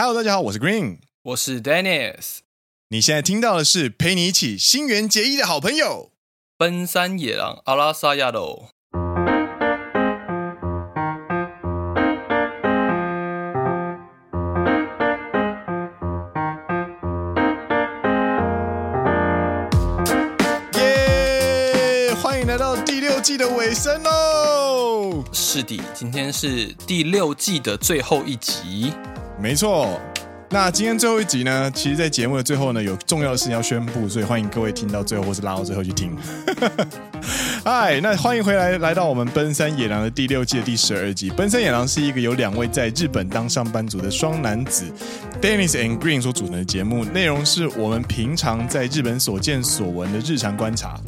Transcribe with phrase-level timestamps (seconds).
[0.00, 2.36] Hello，大家好，我是 Green，我是 Dennis。
[2.90, 6.12] 你现在听到的是陪你一起新垣结衣的好朋友——
[6.56, 8.68] 奔山野狼阿拉萨亚罗。
[20.74, 22.14] 耶！
[22.22, 25.24] 欢迎来到第六季的尾声哦。
[25.32, 28.92] 是的，今天是第六季的最后一集。
[29.40, 29.98] 没错，
[30.50, 31.70] 那今天最后一集呢？
[31.70, 36.16] 其实，在节目的最后呢，有重要的事情要宣布，所以欢迎各位听到最后，或是拉到最后去听。
[37.64, 41.30] 嗨，那欢迎回来，来到我们奔山野狼的第六季的第十二集。
[41.30, 44.84] 奔山野狼是一个由两位在日本当上班族的双男子
[45.40, 50.98] ，Dennis and Green 所组成的节目，内容是我们平常在日本所见所闻的日常观察。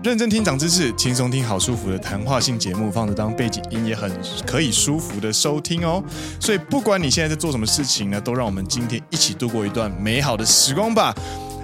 [0.00, 4.08] 认真听长知识，轻松听好舒服的谈话性节目，放着当背景音也很
[4.46, 6.02] 可以舒服的收听哦。
[6.40, 11.12] 所以不管你现在在做什么事情呢，都让我们今天一起度过一段美好的时光吧。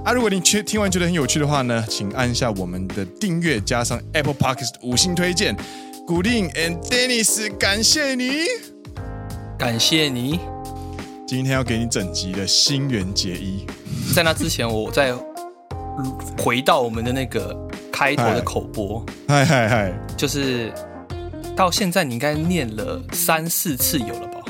[0.05, 5.57] 啊，如果你听听完觉得很有趣的话呢，请按下我们的订阅，加上 Apple Podcast 五星推荐。
[6.07, 8.33] Green and Dennis，感谢你，
[9.57, 10.41] 感谢你。
[11.27, 13.65] 今天要给你整集的新垣结衣。
[14.13, 15.15] 在那之前，我再
[16.37, 17.57] 回到我们的那个。
[17.95, 20.73] 开头的口播，嗨嗨嗨，就是
[21.55, 24.41] 到现在你应该念了三四次有了吧？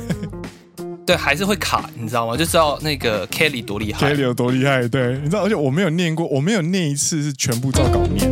[1.04, 2.34] 对，还是会卡，你知道吗？
[2.34, 4.88] 就知道那个 Kelly 多厉害，Kelly 有多厉害。
[4.88, 8.26] 对，你知道，而且我没有念过，我没有念一次是全部照稿念，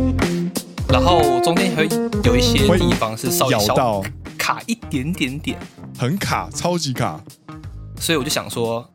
[0.89, 1.87] 然后中间会
[2.23, 4.03] 有一些地方是稍微咬到
[4.39, 5.55] 卡一点点点，
[5.99, 7.23] 很卡，超级卡。
[7.99, 8.89] 所以我就想说，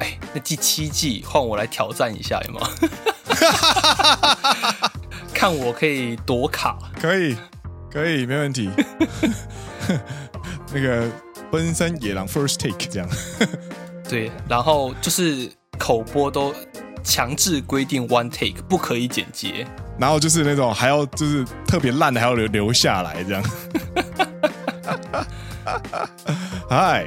[0.00, 2.68] 哎，那第七季换我来挑战一下，有吗？
[5.34, 7.36] 看我可以躲卡，可以，
[7.90, 8.70] 可以，没问题。
[10.72, 11.06] 那个
[11.50, 13.08] 奔山野狼 first take 这样，
[14.08, 16.54] 对，然后就是口播都
[17.02, 19.66] 强制规定 one take 不可以剪接，
[19.98, 23.42] 然后就是那种还要就是特别烂的还要留留下来这样。
[26.70, 27.04] 嗨，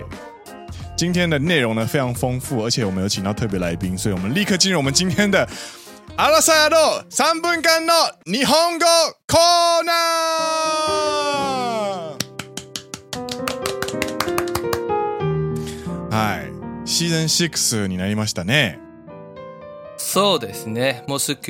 [0.97, 5.47] 今天的内容呢非常丰富，而且我们有请到特别来宾，所以我们立刻进入我们今天的。
[6.17, 7.93] 阿拉萨亚罗三分间の
[8.25, 8.85] 日本语
[9.27, 16.15] コーナー。
[16.15, 16.37] は
[16.85, 18.79] い、シーズン6になりましたね。
[19.97, 21.03] そうですね。
[21.09, 21.41] もうすぐ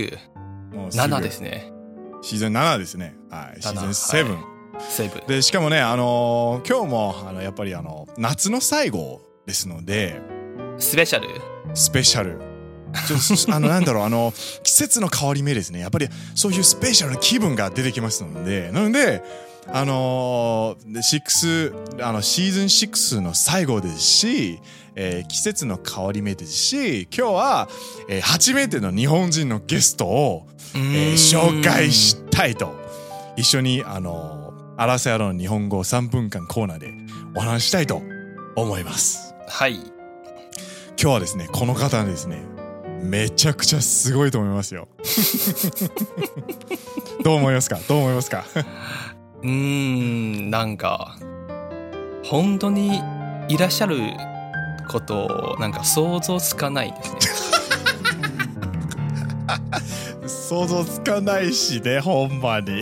[0.74, 1.72] 7ですね。
[2.24, 3.16] シーズン7ですね。
[3.30, 4.34] はい、シーズン7。
[4.34, 4.42] はい、
[4.80, 10.20] 7でしかもね、あのー、今日もあのやっぱりあの夏の最后ですので、
[10.80, 11.28] スペシャル？
[11.76, 12.55] スペシャル。
[13.08, 14.34] ちょあのなんだろうあの
[14.64, 15.80] 季节の変わり目ですね。
[15.80, 18.72] やっぱりそういうスペシャルな気分が出てきますので。
[18.72, 19.24] なので
[19.68, 24.60] あの6あのシーズン6の最后ですし、
[24.94, 27.70] えー、季节の変わり目ですし今日は、
[28.08, 30.46] えー、初めての日本人のゲストを、
[30.76, 32.86] えー、绍介したいと。
[33.38, 36.94] 一绪にあのアラサヤロの日本语3分间コーナーで
[37.36, 38.02] お话したいと
[38.56, 39.36] 思います。
[39.48, 39.76] はい。
[40.98, 42.55] 今日はですねこの方ですね
[43.02, 44.88] めちゃくちゃすごいと思いますよ。
[47.24, 47.80] どう思いますか？
[47.88, 48.46] どう思いますか？
[49.44, 51.18] うーんなんか
[52.24, 53.02] 本当に
[53.48, 53.98] いらっしゃる
[54.90, 57.20] ことなんか想像つかないですね。
[60.28, 62.82] 想像つかないしねほんまに。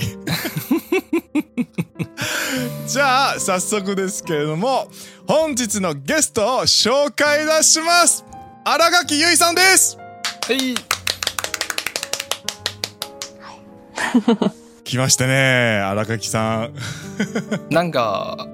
[2.87, 4.87] じゃあ早速ですけれども
[5.27, 8.23] 本日のゲストを绍介いたします。
[8.65, 9.97] 新垣结衣さんです
[10.45, 10.75] はい。
[14.83, 16.73] 来ましたね、新垣さん。
[17.73, 18.49] なんか、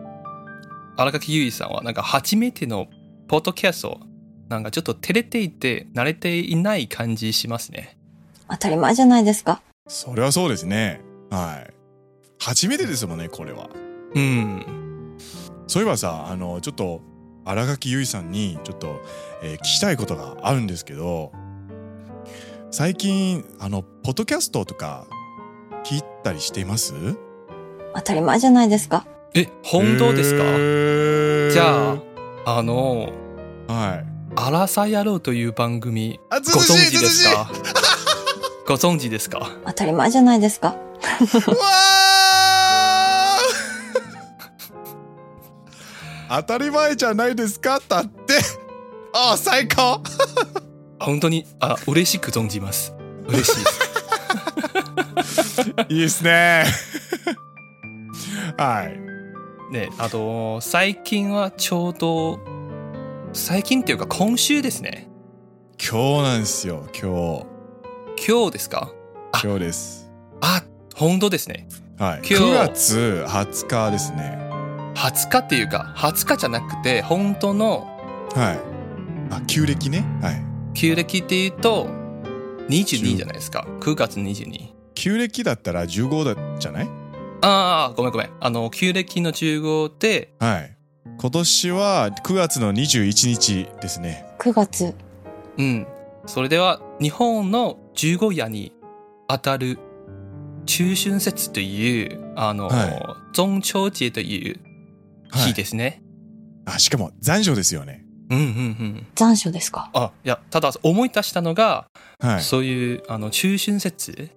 [0.97, 2.87] 新垣结衣さんは、なんか初めての
[3.27, 4.01] ポッドキャスト、
[4.49, 7.97] なんかちょっと照れていて、惯れていない感じしますね。
[8.49, 9.63] 当たり前じゃないですか。
[9.87, 11.01] それはそうですね。
[11.31, 11.73] はい。
[12.39, 13.67] 初めてですもんね、これは。
[14.13, 15.17] うん。
[15.65, 17.01] そういえばさ、あの、ちょっと、
[17.45, 19.01] 新垣结衣さんに、ちょっと、
[19.41, 21.31] えー、闻きたいことがあるんですけど、
[22.71, 25.05] 最近あのポッドキャストとか
[25.83, 26.93] 闻いたりしています？
[27.95, 29.05] 当たり前じゃないですか。
[29.33, 30.43] え本当ですか、
[31.53, 31.93] じゃ
[32.45, 33.09] ああの
[33.67, 34.05] はい
[34.35, 37.49] 「アラサ野郎」という番组ご存知ですか？
[38.67, 39.49] ご存知ですか？
[39.65, 40.67] 当たり前じゃないですか。
[40.69, 40.75] わ
[46.37, 47.79] 当たり前じゃないですか？
[47.87, 48.35] だって。
[49.11, 50.01] あ最高
[50.99, 52.93] 本当にあ嬉しく存じます
[53.27, 53.71] 嬉しいで
[55.23, 56.65] す いいですね
[58.57, 58.99] はい
[59.73, 62.39] ねあと最近はちょうど
[63.33, 65.07] 最近っていうか今周ですね。
[65.79, 66.87] 今日なんですよ。
[66.99, 67.45] 今
[68.27, 68.91] 今日ですか？
[69.33, 69.43] 日。
[69.45, 70.11] 今日です。
[70.41, 70.63] あ、
[70.95, 71.67] 本当ですね。
[71.99, 72.17] はい。
[72.19, 74.39] 今日9月20日ですね。
[74.95, 77.87] 20日っていうか、20日じゃなくて、本当の
[78.35, 78.59] はい。
[79.31, 80.03] あ、旧暦ね。
[80.23, 80.43] はい。
[80.79, 81.89] 旧暦っていうと、
[82.69, 83.67] 22じゃないですか。
[83.81, 84.69] 9月22。
[84.93, 86.89] 旧暦だったら15だじゃない？
[87.41, 88.29] ああ、ごめんごめん。
[88.39, 90.77] あの、旧暦の15で、はい。
[91.19, 94.25] 今年は9月の21日ですね。
[94.39, 94.95] 9月。
[95.57, 95.85] うん。
[96.25, 98.71] それでは、日本の15夜に
[99.27, 99.79] 当たる
[100.65, 104.61] 中春节という、あの、は中秋节という
[105.33, 106.01] 日ですね。
[106.63, 108.05] あ、しかも残暑ですよね。
[108.29, 109.07] うんうんうん。
[109.15, 109.89] 残暑ですか？
[109.93, 111.87] あ、いや、ただ思い出したのが、
[112.19, 112.41] はい。
[112.41, 114.31] そういう、あの、中春节。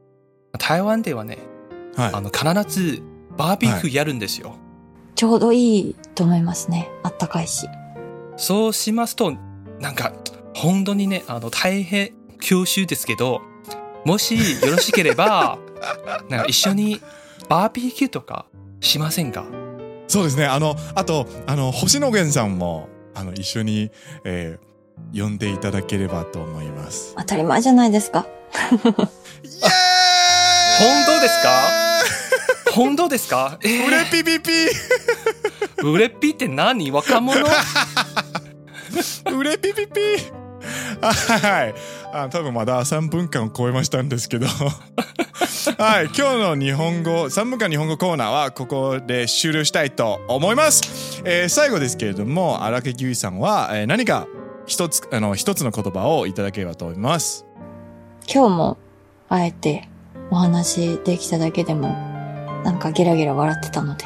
[0.59, 1.39] 台湾ではね、
[1.97, 2.21] はいあ。
[2.21, 2.45] の、必
[2.81, 3.03] ず
[3.37, 4.57] バーベキューやるんですよ。
[5.15, 6.91] ちょうどいいと思いますね。
[7.03, 7.67] あったかいし。
[8.37, 9.35] そうしますと、
[9.81, 10.13] なんか、
[10.55, 13.41] 本当にね、あの、大変恐缩ですけど、
[14.05, 15.59] もしよろしければ、
[16.29, 17.01] なんか一绪に
[17.49, 18.47] バーベキューとか
[18.81, 19.45] しませんか？
[20.09, 20.47] そうですね。
[20.47, 23.91] あの、あと、あの、星野源さんも、あの、一绪に、
[24.25, 27.15] えー、呼んでいただければと思います。
[27.17, 28.27] 当たり前じゃないですか。
[28.55, 28.83] イエーイ
[30.79, 31.69] 本当ですか？
[32.75, 33.59] 本当ですか？
[33.63, 34.51] えーうれピピピ
[35.85, 36.91] うれっぴって何？
[36.91, 37.45] 若者？
[39.35, 40.01] うれピピピ
[41.01, 41.75] はい。
[42.15, 44.47] あ多分まだ3分间を超えましたんですけど。
[45.71, 46.07] はい。
[46.07, 51.23] 今日の日本語、3分間日本語コーナーはここで終了したいと思います。
[51.25, 54.27] えー最後ですけれども、荒木由衣さんは、えー何か
[54.67, 57.47] 一つ、あの、一つの言葉をいただければと思います。
[58.33, 58.79] 今日も、
[59.29, 59.89] あえて、
[60.31, 61.89] お話できただけでも、
[62.65, 64.05] なんかゲラゲラ笑ってたので、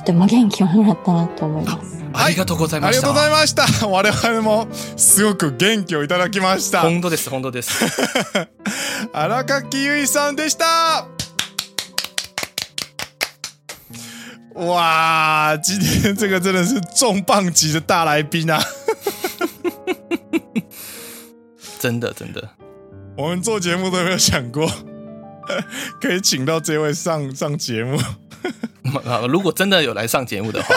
[0.00, 2.00] とても元気をもらったなと思います。
[2.12, 3.02] ありがとうございました。
[3.02, 3.66] ありがとうございました。
[3.86, 4.66] 我々も
[4.96, 6.80] すごく元気をいただきました。
[6.82, 7.84] 本当です、本当です。
[9.12, 11.06] 荒垣结衣さんでした。
[14.54, 18.60] 哇，今天这个真的是重磅级的大来宾啊！
[21.78, 22.48] 真的，真的。
[23.16, 24.70] 我们做节目都没有想过，
[26.00, 27.98] 可以请到这位上上节目。
[29.28, 30.74] 如果真的有来上节目的话，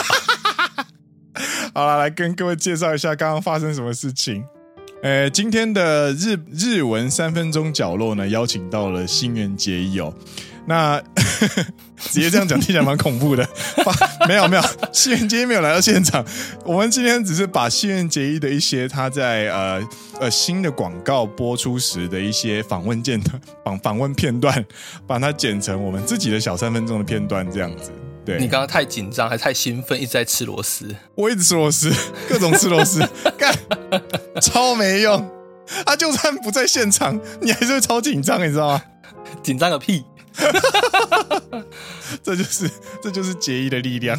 [1.74, 4.44] 好了，来跟各位介绍一下刚刚发生什么事情。
[5.02, 10.14] 呃，今天的日日文三分钟角落呢，邀请到了新垣结衣哦。
[10.66, 10.98] 那
[12.10, 13.46] 直接这样讲听起来蛮恐怖的。
[14.26, 14.62] 没有没有，
[14.92, 16.24] 新垣结衣没有来到现场。
[16.64, 19.82] 我们今天只是把新垣结衣的一些他在呃
[20.20, 24.64] 呃新的广告播出时的一些访问片段访访问片段，
[25.06, 27.92] 把它剪成我们自己的小三分钟的片段，这样子。
[28.24, 30.94] 对，你刚刚太紧张，还太兴奋，一直在吃螺丝。
[31.14, 31.92] 我一直吃螺丝，
[32.26, 33.06] 各种吃螺丝，
[33.36, 33.54] 干，
[34.40, 35.30] 超没用。
[35.84, 38.82] 他就算不在现场，你还是会超紧张，你知道吗？
[39.42, 40.04] 紧张个屁！
[42.22, 42.70] 这就是
[43.02, 44.18] 这就是结衣的力量。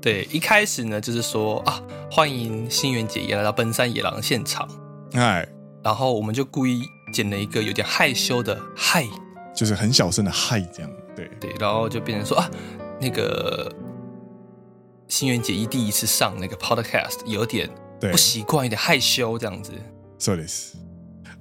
[0.00, 4.68] 对，一开始呢，就是说啊，欢迎新垣结衣来到奔山野狼现场，
[5.15, 5.47] 哎，
[5.83, 6.83] 然后我们就故意
[7.13, 9.05] 剪了一个有点害羞的嗨，
[9.55, 12.49] 就是很小声的嗨，这样对对，然后就变成说啊，
[12.99, 13.71] 那个
[15.07, 17.69] 新垣结衣第一次上那个 podcast，有点
[17.99, 19.73] 对不，习惯，有点害羞这样子。
[20.19, 20.75] そうです。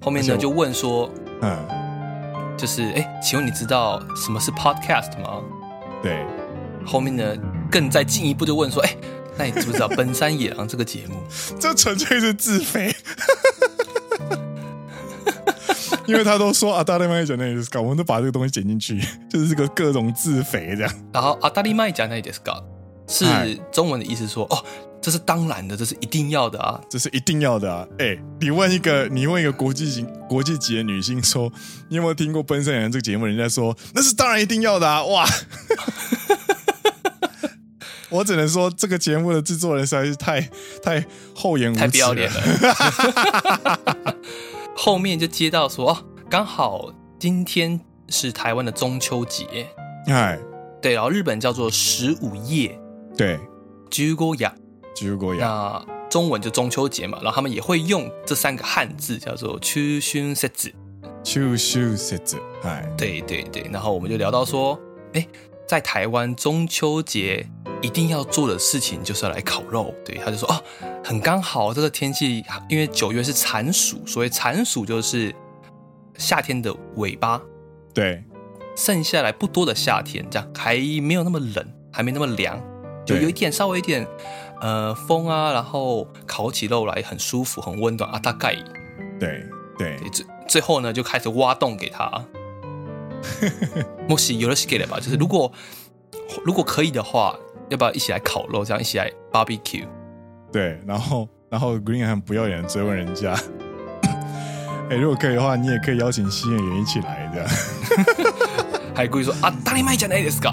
[0.01, 1.11] 后面呢就问说，
[1.43, 5.43] 嗯，就是哎，请问你知道什么是 podcast 吗？
[6.03, 6.25] 对，
[6.85, 7.37] 后面呢
[7.71, 8.97] 更再进一步就问说，哎，
[9.37, 11.23] 那你知不知道奔山野狼这个节目？
[11.59, 12.95] 这纯粹是自肥。
[16.07, 19.01] 因为他都说啊，大家慢讲那意思，搞，我们都把这个东西剪进去，
[19.31, 20.93] 就是这个各种自肥这样。
[21.13, 22.63] 然后阿达利麦讲那ですか
[23.07, 23.25] 是
[23.71, 24.65] 中文的意思说，哦，
[25.01, 27.87] 这是当然的，这是一定要的啊，这是一定要的啊！
[27.99, 31.53] 哎，你问一个，你问一个国际型、国际级的女性说，
[31.89, 33.27] 你有没有听过《奔山野狼》这个节目？
[33.27, 35.05] 人家说那是当然一定要的啊！
[35.05, 35.25] 哇，
[38.16, 40.42] 我只能说这个节目的制作人实在是太
[40.82, 41.06] 太
[41.36, 44.16] 厚颜无耻，太不要脸了。
[44.76, 45.98] 后面就接到说，哦，
[46.30, 47.80] 刚好今天
[48.10, 49.68] 是台湾的中秋节，
[50.08, 50.38] 哎，
[50.82, 52.78] 对，然后日本叫做十五夜，
[53.18, 53.40] 对，
[53.90, 54.52] 十五夜，
[54.96, 60.20] 十五夜，那中文就中秋节嘛，然后他们也会用这三个汉字叫做中秋
[60.50, 60.74] 节，
[61.24, 64.80] 中秋节，哎，对对对，然后我们就聊到说，
[65.14, 65.26] 哎，
[65.68, 67.48] 在台湾中秋节
[67.82, 70.64] 一定要做的事情就是要来烤肉，对，他就说，哦，
[71.04, 75.34] 很刚好这个天气，因为九月是残暑，所以残暑就是
[76.18, 77.42] 夏天的尾巴，
[77.94, 78.24] 对，
[78.76, 82.62] 剩下来不多的夏天，这样还没有那么冷，还没那么凉，
[83.06, 84.08] 就有一点稍微一点
[84.62, 88.56] 呃风啊，然后烤起肉来很舒服、很温暖啊，大概。
[89.20, 89.46] 对。
[89.78, 92.10] 对，最最后呢就开始挖洞给他。
[94.09, 95.53] もしよろしければ，就是如果
[96.45, 97.37] 如果可以的话，
[97.69, 98.65] 要不要一起来烤肉？
[98.65, 99.87] 这样一起来 barbecue？
[100.53, 103.35] 对，然后然后 Green 很不要脸追问人家，
[104.89, 107.49] 哎、欸，如果可以的话，你也可以邀请新演员一起来这样。
[108.95, 110.53] 还故意说啊，当たり前じゃないですか？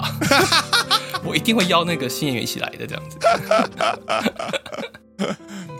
[1.24, 3.18] 我一定会邀那个新演员一起来的这样子。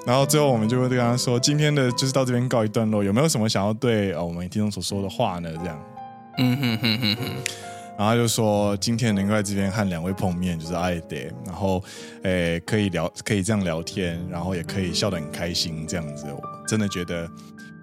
[0.05, 5.51] 然后最后我们就会跟他说，今天的就是到这边告一段落，有没有什么想要对呃我们听众所说的话呢？
[5.61, 5.79] 这样。
[6.39, 7.25] 嗯哼哼哼哼。
[7.99, 11.83] 然后他就说，今天能够在这边和两位碰面，就是爱得，然后
[12.23, 17.29] 诶可以聊，可以这样聊天，然后也可以笑得很开心，这样子，我真的觉得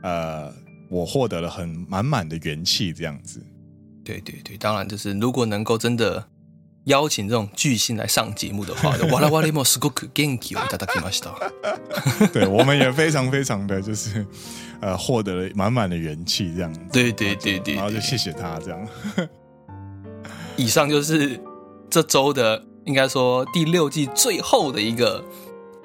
[0.04, 0.54] 呃
[0.90, 3.46] 我获得了很满满的元气，这样子。
[4.06, 6.26] 对对对，当然就是如果能够真的
[6.86, 11.34] 邀请这种巨星来上节目的话，哇啦哇哩莫斯过克元気をいただきました。
[12.32, 14.26] 对，我们也非常非常的就是
[14.81, 16.81] 呃获得了满满的元气，这样子。
[16.93, 18.89] 对对对对，然后就谢谢他这样。
[20.57, 21.41] 以上就是
[21.89, 25.25] 这周的应该说第六季最后的一个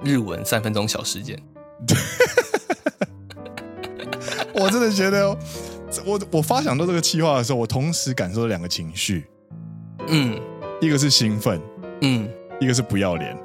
[0.03, 1.37] 日文三分钟小时间。
[4.53, 5.37] 我真的觉得。
[6.03, 9.25] 我我发想到这个企划的时候，我同时感受到两个情绪，
[10.09, 10.37] 嗯，
[10.81, 11.61] 一个是兴奋，
[12.01, 12.27] 嗯，
[12.59, 13.37] 一个是不要脸。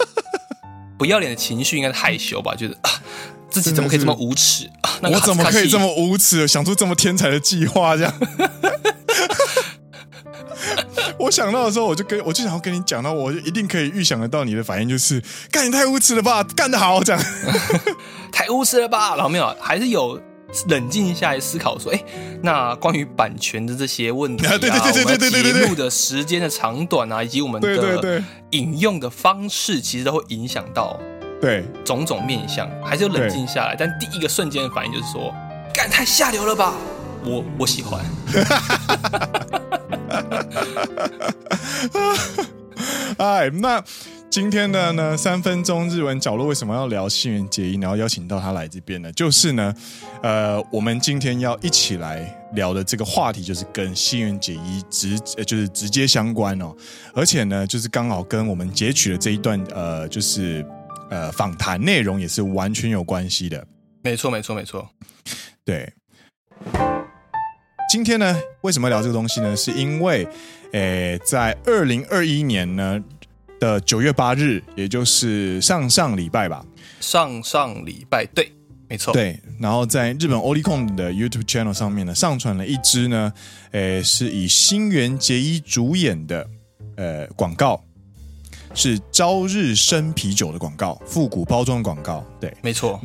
[0.96, 2.54] 不要脸的情绪应该是害羞吧？
[2.54, 2.90] 就是啊，
[3.50, 4.98] 自己怎么可以这么无耻啊？
[5.02, 7.96] 我怎么可以这么无耻，想出这么天才的计划？
[7.96, 8.14] 这样，
[11.18, 17.22] 我想到的时候，我就跟我就想要跟你讲到，我就一定可以预想得到你的反应，就是干你太无耻了吧，干得好，这样
[18.32, 19.14] 太无耻了吧？
[19.14, 20.20] 然后没有，还是有。
[20.68, 22.00] 冷静下来思考，说：“哎，
[22.40, 30.98] 那关于版权的这些问题啊，对对对对对对对，节目的时间的长短啊，以及我们的引用的方式，其实都会影响到
[31.40, 32.68] 对种种面相。
[32.84, 35.34] 还是要冷静下来，但第一个瞬间的反应就是说
[35.74, 36.74] ：‘干太下流了吧！’
[37.24, 38.04] 我我喜欢。
[43.18, 43.82] 哎，那。”
[44.28, 49.10] 今天的呢，三分钟日文角落为什么要聊新垣结衣，然后邀请到他来这边呢？
[49.12, 49.74] 就是呢，
[50.22, 56.74] 呃，我们今天要一起来聊的这个话题，就是跟新垣结衣直，就是直接相关哦。
[57.14, 60.62] 而且呢，就是刚好跟我们截取的这一段，呃，就是
[61.10, 63.66] 呃访谈内容也是完全有关系的。
[64.02, 64.88] 没错，没错，没错。
[65.64, 65.92] 对。
[67.90, 69.56] 今天呢，为什么聊这个东西呢？
[69.56, 70.26] 是因为，
[70.72, 73.02] 诶，在二零二一年呢。
[73.58, 76.62] 的九月八日，也就是上上礼拜吧。
[77.00, 78.52] 上上礼拜，对，
[78.86, 79.14] 没错。
[79.14, 83.32] 对，然后在日本 Olicon 的 YouTube channel 上面呢，上传了一支呢，
[83.70, 86.46] 诶，是以新垣结衣主演的，
[86.96, 87.82] 呃，广告，
[88.76, 92.22] 是朝日生啤酒的广告，复古包装广告。
[92.38, 93.00] 对，没错。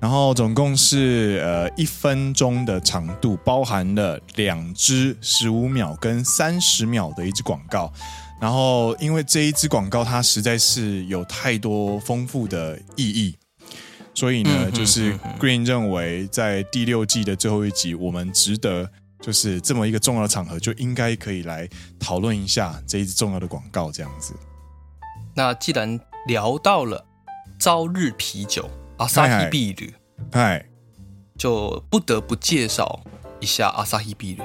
[0.00, 7.92] 然后总共是呃一分钟的长度，包含了两支十五秒跟三十秒的一支广告。
[8.40, 13.36] 然后，因为这一支广告它实在是有太多丰富的意义，
[14.12, 21.68] 所以呢，嗯、就是 Green 认为在第六季的最后一集，我们值得就是这么一个重要的场合，就应该可以来
[22.00, 24.34] 讨论一下这一支重要的广告，这样子。
[25.34, 27.04] 那既然聊到了
[27.58, 29.86] 朝日啤酒阿萨希啤酒，
[30.30, 30.64] 嗨，
[31.38, 33.00] 就不得不介绍
[33.40, 34.44] 一下阿萨希啤酒，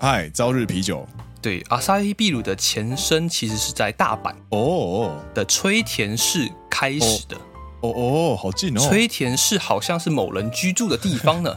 [0.00, 1.06] 嗨，朝日啤酒。
[1.40, 7.36] 对，阿萨希啤酒的前身其实是在大阪哦的吹田市开始的
[7.80, 8.80] 哦哦，好近哦！
[8.80, 11.54] 吹田市好像是某人居住的地方呢。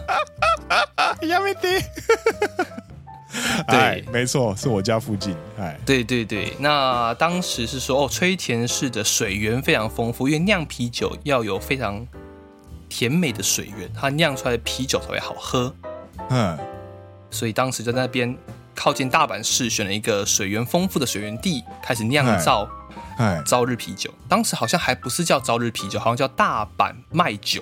[3.68, 5.36] 对，没错，是我家附近。
[5.60, 12.06] 哎，对对对，那当时是说哦，吹田市的水源非常丰富，因为酿啤酒要有非常
[12.90, 15.74] 甜美的水源，它酿出来的啤酒才会好喝。
[16.30, 16.58] 嗯，
[17.30, 18.38] 所以当时就在那边。
[18.74, 22.68] 靠近大阪市，选了一个水源丰富的水源地，开始酿造
[23.46, 24.12] 朝日啤酒。
[24.28, 27.62] 当时好像还不是叫朝日啤酒，好像叫大阪麦酒。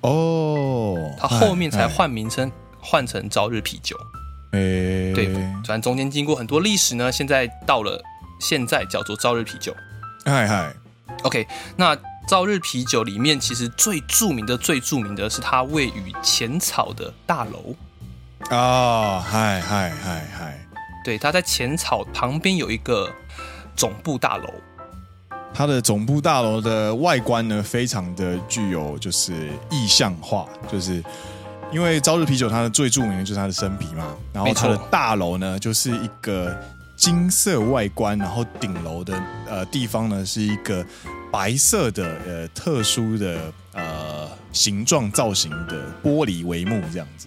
[0.00, 3.94] 哦，它后面才换名称，换成朝日啤酒。
[4.54, 8.00] 哎，对，反正中间经过很多历史呢，现在到了
[8.40, 9.74] 现在叫做朝日啤酒。
[10.24, 10.72] 嗨嗨
[11.24, 11.46] ，OK，
[11.76, 11.96] 那
[12.28, 17.74] 朝日啤酒里面其实最著名的、最著名的是它位于浅草的大楼。
[18.56, 20.66] 啊，嗨嗨嗨嗨！
[21.04, 23.10] 对，它在浅草旁边有一个
[23.74, 24.48] 总部大楼。
[25.52, 31.02] 它的总部大楼的外观呢，非常的具有就是意象化，就是
[31.74, 36.56] 因为朝日啤酒它的最著名的就是它的生啤嘛，然后它的大楼呢就是一个
[36.96, 40.86] 金色外观，然后顶楼的呃地方呢是一个
[41.32, 47.26] 白色的呃特殊的呃形状造型的玻璃帷幕这样子，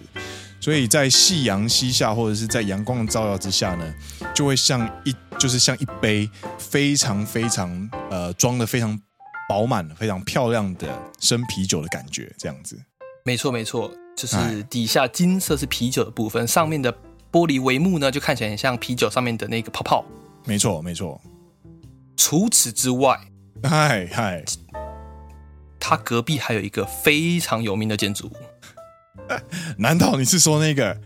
[0.58, 3.94] 所以在夕阳西下或者是在阳光的照耀之下呢，
[4.34, 8.98] 就会像一就是像一杯非常非常呃装的非常
[9.46, 10.88] 饱满、非常漂亮的
[11.20, 12.78] 生啤酒的感觉，这样子。
[13.24, 16.92] 没错没错，就是底下金色是啤酒的部分，上面的
[17.30, 20.04] 玻璃帷幕呢就看起来很像啤酒上面的那个泡泡。
[20.44, 21.20] 没错没错。
[22.16, 23.16] 除此之外，
[23.62, 24.44] 嗨嗨，
[25.78, 28.32] 它隔壁还有一个非常有名的建筑物。
[29.78, 31.00] 难道你是说那个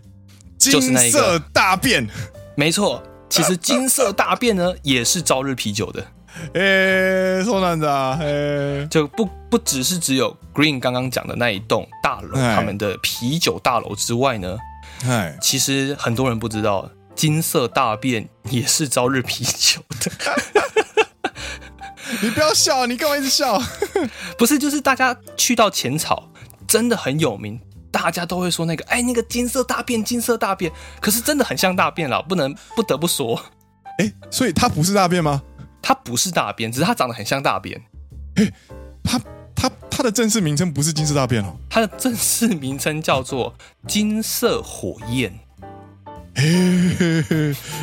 [0.57, 2.07] 金色大便？
[2.57, 6.03] 没错，其实金色大便呢也是朝日啤酒的。
[6.53, 14.57] 诶，说难的啊，诶，就不不只是只有 Green 刚刚讲的那一栋大楼，他们的啤酒大楼之外呢，
[15.05, 20.11] 哎，其实很多人不知道，金色大便也是朝日啤酒的。
[22.21, 23.59] 你不要笑，你干嘛一直笑？
[24.37, 26.31] 不是，就是大家去到浅草，
[26.67, 27.59] 真的很有名，
[27.91, 33.39] 大家都会说那个，哎，那个金色大便，金色大便，可是真的很像大便了，不能不得不说。
[33.99, 35.41] 哎，所以它不是大便吗？
[35.82, 37.82] 它不是大便，只是它长得很像大便。
[38.36, 38.52] 哎，
[39.02, 39.20] 它
[39.54, 43.54] 它它的正式名称不是金色大便哦，它的正式名称叫做
[43.86, 45.38] 金色火焰。
[46.34, 46.44] 哎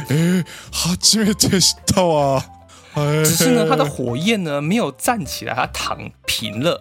[0.07, 2.45] 哎，初めて知った啊！
[3.25, 6.79] 只是呢，它的火焰呢没有站起来，它躺平了。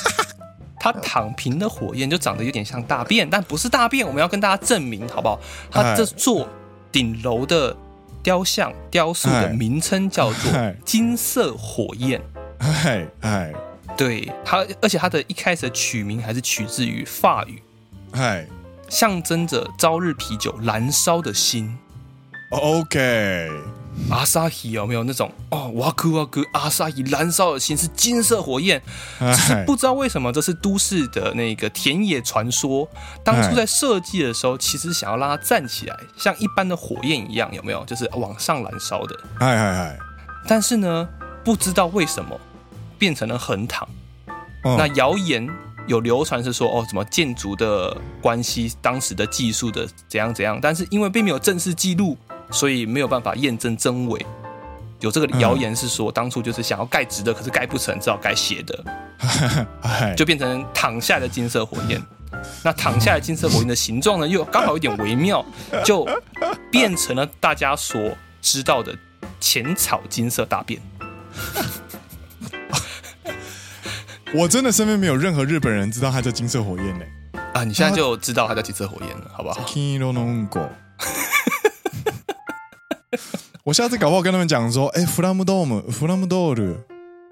[0.81, 4.05] 它躺平的火焰就长得有点像大便，但不是大便。
[4.05, 5.39] 我们要跟大家证明，好不好？
[5.71, 6.47] 它这座
[6.91, 7.75] 顶楼的
[8.24, 10.50] 雕像雕塑的名称叫做
[10.84, 12.20] 金色火焰。
[12.58, 13.52] 哎哎，
[13.96, 17.62] 对它，而且它的一开始的取名还是取自于法语，
[18.12, 18.46] 哎，
[18.88, 21.78] 象征着朝日啤酒燃烧的心。
[22.50, 23.50] OK。
[24.10, 25.68] 阿萨希有没有那种哦？
[25.74, 26.42] 哇酷哇酷！
[26.52, 28.82] 阿萨希燃烧的心是金色火焰，
[29.18, 32.88] 只是不知道为什么这是都市的那个田野传说。
[33.24, 37.84] 当初在设计的时候，其实想要让它站起来，像一般的火焰一样，有没有？
[37.84, 39.18] 就是往上燃烧的。
[39.38, 39.98] 哎哎哎！
[40.46, 41.08] 但是呢，
[41.42, 42.38] 不知道为什么
[42.98, 43.88] 变成了横躺。
[44.64, 45.48] 那谣言
[45.86, 52.18] 有流传是说，哦，什么建筑的关系，当时的技术的怎样怎样，但是因为并没有正式记录。
[52.54, 54.24] 所以没有办法验证真伪，
[55.00, 58.84] 有这个谣言是说，当初就是想要盖直的，可是盖不成，只好盖斜的，
[60.16, 62.00] 就变成躺下的金色火焰。
[62.62, 65.44] 那躺下的金色火焰的形状呢，又刚好有点微妙，
[65.84, 66.06] 就
[66.70, 68.00] 变成了大家所
[68.40, 68.96] 知道的
[69.40, 70.80] 浅草金色大便。
[74.32, 77.04] 我真的身边没有任何日本人知道它叫金色火焰呢。
[77.52, 79.60] 啊，你现在就知道它叫金色火焰了，好不好？
[83.63, 86.75] 我下次搞不好跟他们讲说，哎、欸，弗拉姆多姆，弗拉姆多尔，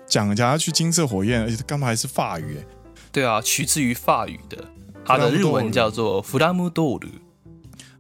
[0.08, 2.58] 讲下去金色火焰，而且干嘛还是法语？
[2.58, 2.66] 哎，
[3.12, 4.64] 对啊，取自于法语的，
[5.06, 7.08] 它的日文叫做弗拉姆多尔。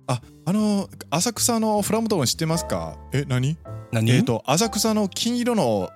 [0.08, 2.95] 啊，あの浅草のフラムドール知ってますか？
[3.12, 3.58] 哎，何？
[3.91, 4.10] 何？
[4.10, 5.89] えっと浅草の金色の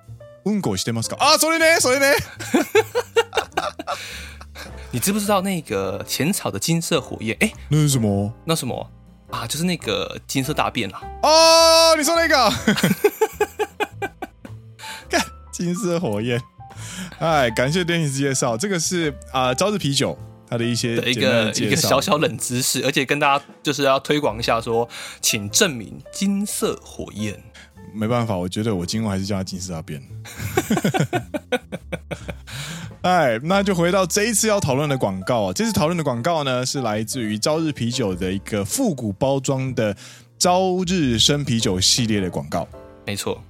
[0.44, 1.16] うんこ知ってますか？
[1.18, 2.12] 啊，それね，それね。
[4.90, 7.34] 你知不知道那个浅草的金色火焰？
[7.40, 8.34] 哎，那是什么？
[8.44, 8.86] 那什么？
[9.29, 11.01] 啊，就是那个金色大便啦！
[11.21, 12.49] 哦，你说那个，
[15.09, 16.41] 看金色火焰。
[17.19, 20.17] 哎，感谢 Dennis 介绍，这个是啊，朝日啤酒
[20.49, 24.89] 它的一些的一个一个小小冷知识，而且跟大家就是要推广一下说，说
[25.21, 27.43] 请证明金色火焰。
[27.96, 30.02] 没办法，我觉得我今后还是叫它金色大便。
[33.02, 35.52] 哎，那就回到这一次要讨论的广告。
[35.52, 39.96] 这次讨论的广告呢，是来自于朝日啤酒的一个复古包装的
[40.38, 42.66] 朝日生啤酒系列的广告。
[43.04, 43.42] 没错，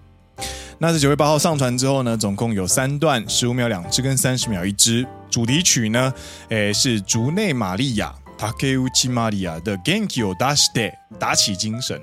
[0.78, 5.06] 那在九月八号上传之后呢，总共有三段，十五秒两支跟三十秒一支。
[5.30, 6.12] 主题曲呢，
[6.48, 8.76] 诶是竹内玛利亚竹
[9.08, 12.00] 内玛利亚的《元気を出して》，打起精神。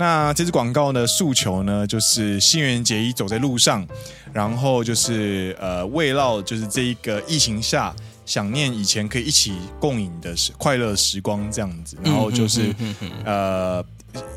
[0.00, 3.86] 那这支广告呢，诉求呢，就是新垣结衣走在路上，
[4.32, 12.74] 然后就是呃，围绕就是这一个疫情下想念以前可以一起共饮的时快乐时光这样子，然后就是
[13.26, 13.84] 呃。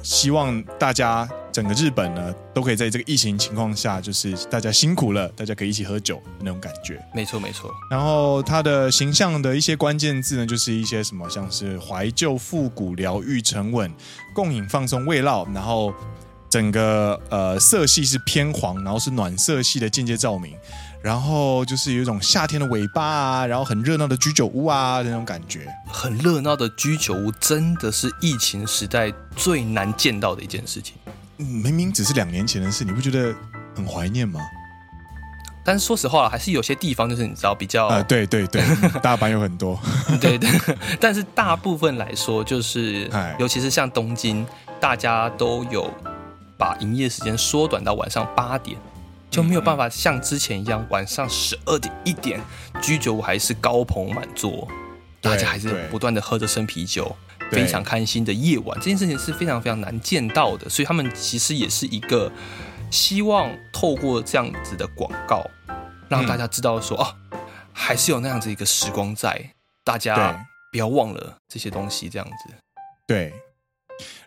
[0.01, 6.99] 希望大家整个日本呢，都可以在这个疫情情况下，就是大家辛苦了，大家可以一起喝酒那种感觉。
[7.13, 7.71] 没错，没错。
[7.89, 13.91] 然后它的形象的一些关键字呢，就是一些什么，像是怀旧、复古、疗愈、沉稳、
[14.33, 15.45] 共饮、放松、慰劳。
[15.53, 15.93] 然后
[16.49, 20.55] 整个呃色系是偏黄，然后是暖色系的间接照明。
[21.03, 25.67] 然后就是有一种夏天的尾巴啊，然后很热闹的居酒屋啊那种感觉。
[25.85, 30.95] 很热闹的居酒屋真的是疫情时代最难见到的一件事情。
[31.39, 33.35] 嗯，明明只是两年前的事，你不觉得
[33.75, 34.39] 很怀念吗？
[35.65, 38.61] 但是说实话，还是有些地方就是你知道比较啊、呃，对对对，
[39.03, 39.77] 大阪有很多，
[40.21, 40.49] 对 对。
[41.01, 44.45] 但是大部分来说，就是尤其是像东京，
[44.79, 45.93] 大家都有
[46.57, 48.77] 把营业时间缩短到晚上八点，
[49.33, 52.39] 就没有办法像之前一样晚上十二点一点
[52.81, 54.67] 居酒屋还是高朋满座，
[55.19, 57.15] 大家还是不断的喝着生啤酒，
[57.51, 58.77] 非常开心的夜晚。
[58.79, 62.31] 这件事情是非常非常难见到的，所以他们其实也是一个。
[62.91, 65.43] 希望透过这样子的广告，
[66.07, 67.41] 让大家知道说、嗯、啊，
[67.73, 69.49] 还是有那样子一个时光在，
[69.83, 72.07] 大家不要忘了这些东西。
[72.07, 72.53] 这样子，
[73.07, 73.33] 对。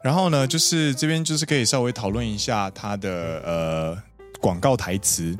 [0.02, 4.02] 然后呢，就是这边就是可以稍微讨论一下它的呃
[4.39, 5.37] 广告台词。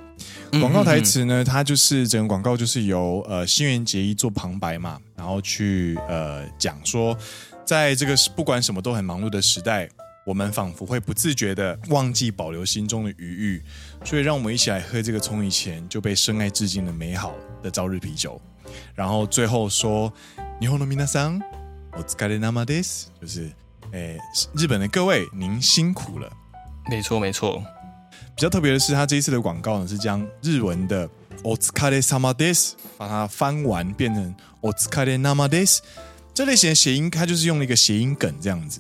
[0.52, 7.18] 广告台词呢，它就是整个广告就是由呃新垣结衣做旁白嘛，然后去呃讲说，
[7.66, 9.90] 在这个不管什么都很忙碌的时代。
[10.24, 13.64] 我们仿佛会不自觉地忘记保留心中的余裕，
[14.06, 17.34] 所以让我们一起来喝这个从以前就被深爱至今的美好
[17.64, 18.40] 的朝日啤酒。
[18.94, 20.14] 然后最后说，
[20.62, 21.42] 日本の皆さん、
[21.94, 23.52] お疲れ様です，就是，
[23.94, 24.20] 诶，
[24.56, 26.32] 日本的各位，您辛苦了。
[26.88, 27.64] 没错，没错。
[28.36, 31.10] 比较特别的是，他这一次的广告呢，是将日文的
[31.44, 35.80] お疲れ様です把它翻完变成お疲れ生です。
[36.34, 38.80] 这类型的谐音，它就是用了一个谐音梗这样子。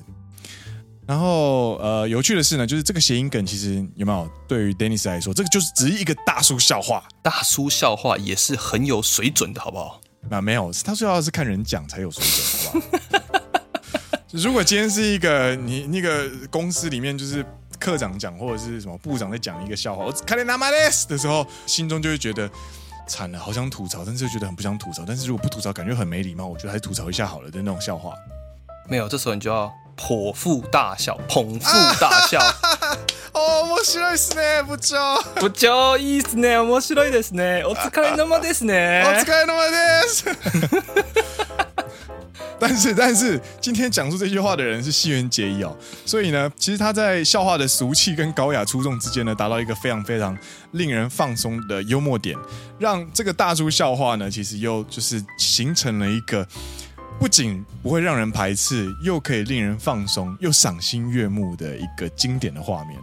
[1.05, 7.03] 然后，呃，有趣的是呢，就是这个谐音梗其实有没有对于 Dennis 来说，这个就是只是一个大叔笑话。
[7.21, 9.99] 大叔笑话也是很有水准的，好不好？
[10.29, 13.01] 那没有，他说要是看人讲才有水准，好不好？
[14.31, 17.45] 如果今天是一个你那个公司里面就是
[17.79, 22.49] 课长讲或者是什么部长在讲一个笑话，我看见他妈的的时候，心中就会觉得
[23.07, 25.03] 惨了，好想吐槽，但是又觉得很不想吐槽。
[25.07, 28.13] 但是如果不吐槽，感觉很没礼貌，我觉得还是吐槽一下好了的那种笑话。
[28.87, 29.71] 没有，这时候你就要。
[29.97, 31.67] 剖腹大笑，捧腹
[31.99, 32.39] 大笑。
[33.33, 35.21] 哦，面白いですね，部长。
[35.35, 37.63] 部长いいですね，面白いですね。
[37.63, 39.03] お疲れ様ですね。
[39.05, 40.25] お疲れ様です。
[42.60, 50.36] 但是，但是，今天讲出这句话的人是新垣结衣哦，所以呢，其实他在笑话的俗气跟高雅出众之间呢，达到一个非常非常
[50.72, 52.36] 令人放松的幽默点，
[52.78, 56.46] 让这个大叔笑话呢，其实又就是形成了一个。
[57.18, 63.00] 不仅不会让人排斥，又可以令人放松，又赏心悦目的一个经典的画面。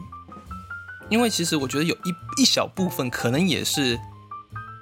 [1.09, 3.99] 因为其实我觉得有一一小部分可能也是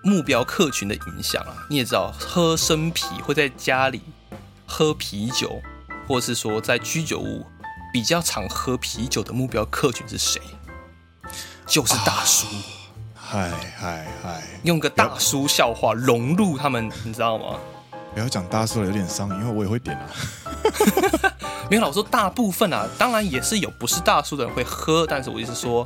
[0.04, 1.56] 目标客群的影响啊。
[1.70, 4.02] 你也知道，喝生啤会在家里
[4.72, 5.62] 喝啤酒，
[6.08, 7.46] 或是说在居酒屋
[7.92, 10.42] 比较常喝啤酒的目标客群是谁？
[11.68, 12.48] 就是大叔。
[13.14, 14.42] 嗨嗨嗨！
[14.64, 17.58] 用个大叔笑话融入他们，你知道吗？
[18.14, 20.08] 不要讲大叔了，有点伤，因为我也会点啊。
[21.70, 25.86] 没有，我说大部分啊，当然也是有不是大叔的人会喝，但是我意思是说，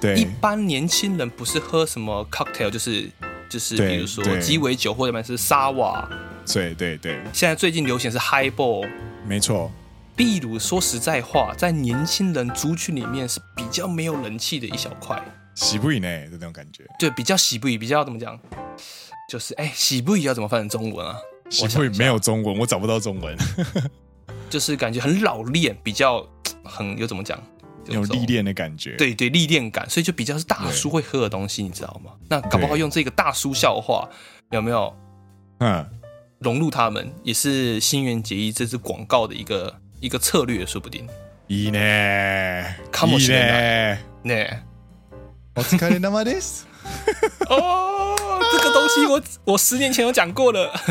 [0.00, 3.08] 对，一般年轻人不是喝什么 cocktail，就是
[3.48, 6.08] 就是比如说鸡尾酒或者是沙瓦。
[6.52, 7.20] 对对对。
[7.32, 8.88] 现在最近流行是 highball，
[9.26, 9.70] 没错。
[10.16, 15.22] 秘鲁说实在话，在年轻人族群里面是比较没有人气的一小块。
[15.54, 16.84] 喜不以呢的那种感觉。
[16.98, 18.38] 对，比较喜不以，比较怎么讲？
[19.28, 21.16] 就是哎，喜不以要怎么翻成中文啊？
[21.50, 23.36] 喜不以没有中文，我找不到中文。
[24.48, 26.26] 就是感觉很老练，比较
[26.62, 27.38] 很有怎么讲，
[27.88, 28.96] 有历练的感觉。
[28.96, 32.12] 对对，历练感，所以就比较是大叔会喝的东西，你知道吗？
[32.28, 34.08] 那搞不好用这个大叔笑话，
[34.50, 34.94] 有没有？
[35.58, 35.84] 嗯，
[36.39, 41.07] 融入他们也是新垣结衣这支广告的一个一个策略，说不定。
[41.47, 42.77] いいね。
[42.91, 43.99] かもしれない。
[44.23, 44.63] ね。
[45.55, 46.65] お疲れ様です。
[47.49, 48.15] 哦，
[48.51, 50.71] 这个东西我我十年前有讲过了，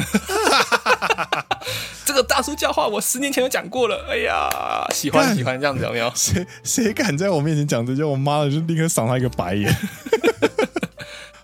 [2.04, 4.06] 这个大叔教话我十年前有讲过了。
[4.08, 4.48] 哎呀，
[4.92, 6.12] 喜欢喜欢这样子有没有？
[6.14, 8.04] 谁谁敢在我面前讲这些？
[8.04, 9.74] 我妈的就立刻赏他一个白眼。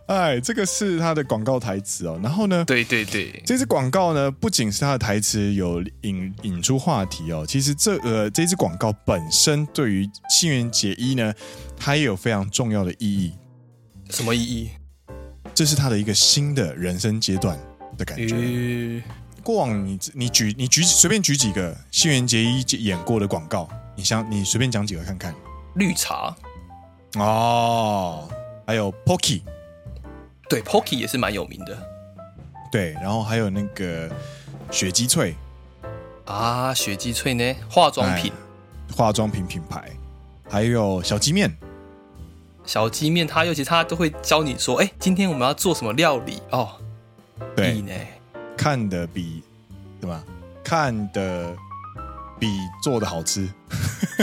[0.07, 2.19] 哎，这个是他的广告台词哦。
[2.21, 11.33] 然后呢，对对对，这支广告呢，不仅是他的台词有引引出话题哦，其实这呃这支广告本身对于新垣结衣呢，
[11.77, 13.33] 它也有非常重要的意义。
[14.09, 14.69] 什么意义？
[15.53, 17.57] 这是他的一个新的人生阶段
[17.97, 18.35] 的感觉。
[18.35, 19.03] 欸、
[19.43, 25.33] 过往你你举你举随便举几个新垣结衣演过的广告，你想你随便讲几个看看。
[25.75, 26.35] 绿茶
[27.15, 28.29] 哦，
[28.65, 29.41] 还有 Pocky，
[30.51, 31.77] 对 Pocky 也是蛮有名的。
[32.71, 34.09] 对，然后还有那个
[34.69, 35.33] 雪肌萃
[36.25, 37.55] 啊，雪肌萃呢？
[37.69, 38.31] 化妆品，
[38.93, 39.89] 化妆品品牌，
[40.49, 41.55] 还有小鸡面。
[42.65, 46.69] 小鸡面，他尤其他都会教你说：“哎、欸，今天我们要做什么料理哦？”
[47.55, 47.81] 对，
[48.55, 49.43] 看的比
[49.99, 50.23] 对吧？
[50.63, 51.55] 看的
[52.41, 53.47] 比做的好吃。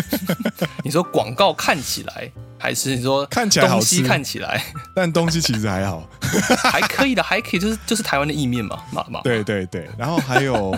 [0.82, 4.60] 你说广告看起来，还是你说看起来好西看起来，
[4.92, 6.04] 但东西其实还好。
[6.64, 9.20] 还可以的，还可以，就是就是台湾的意面嘛，嘛嘛。
[9.22, 10.76] 对对对，然后还有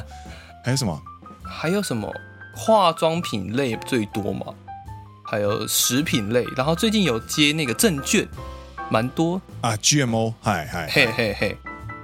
[0.63, 1.01] 还有什么？
[1.43, 2.13] 还有什么？
[2.55, 4.47] 化妆品类最多嘛？
[5.25, 8.29] 还有食品类，然后最近有接那个证券，
[8.91, 9.75] 蛮多啊。
[9.77, 11.57] GMO，嗨嗨，嘿嘿嘿，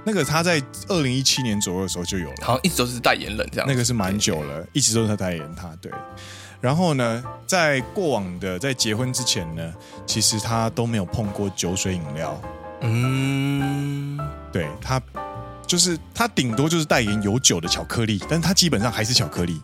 [0.07, 3.67] 那个他在二零一七年左右的时候就有了，好像一直都是代言人这样。
[3.67, 5.67] 那个是蛮久了，一直都是他代言他。
[5.81, 5.91] 对，
[6.61, 9.73] 然后呢，在过往的在结婚之前呢，
[10.05, 12.41] 其实他都没有碰过酒水饮料。
[12.79, 14.17] 嗯，
[14.49, 15.01] 对他
[15.65, 19.61] 就是他顶多就是代言有酒的巧克力，但他基本上还是巧克力。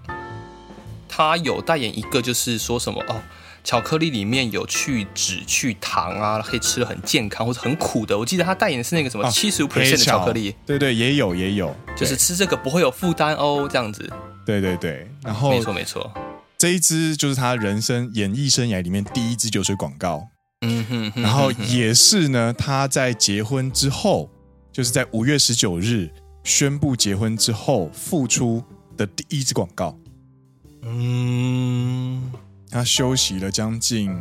[1.08, 3.16] 他有代言一个，就是说什么哦。
[3.64, 8.18] 巧克力里面有去脂、去糖啊，可以吃的很健康或者很苦的。
[8.18, 14.12] 我记得他代言的是那个什么七十五 percent 的巧克力，对对，也有也有，就是吃这个不会有负担哦，这样子。
[14.46, 16.12] 对对对，然后没错没错，
[16.58, 20.28] 这一支就是他人生演艺生涯里面第一支酒水广告，
[20.62, 24.30] 嗯哼，然后也是呢，他在结婚之后，
[24.74, 26.10] 就是在五月十九日
[26.44, 28.62] 宣布结婚之后付出
[28.98, 29.98] 的第一支广告，
[30.82, 32.30] 嗯。
[32.74, 34.12] 他休息了将近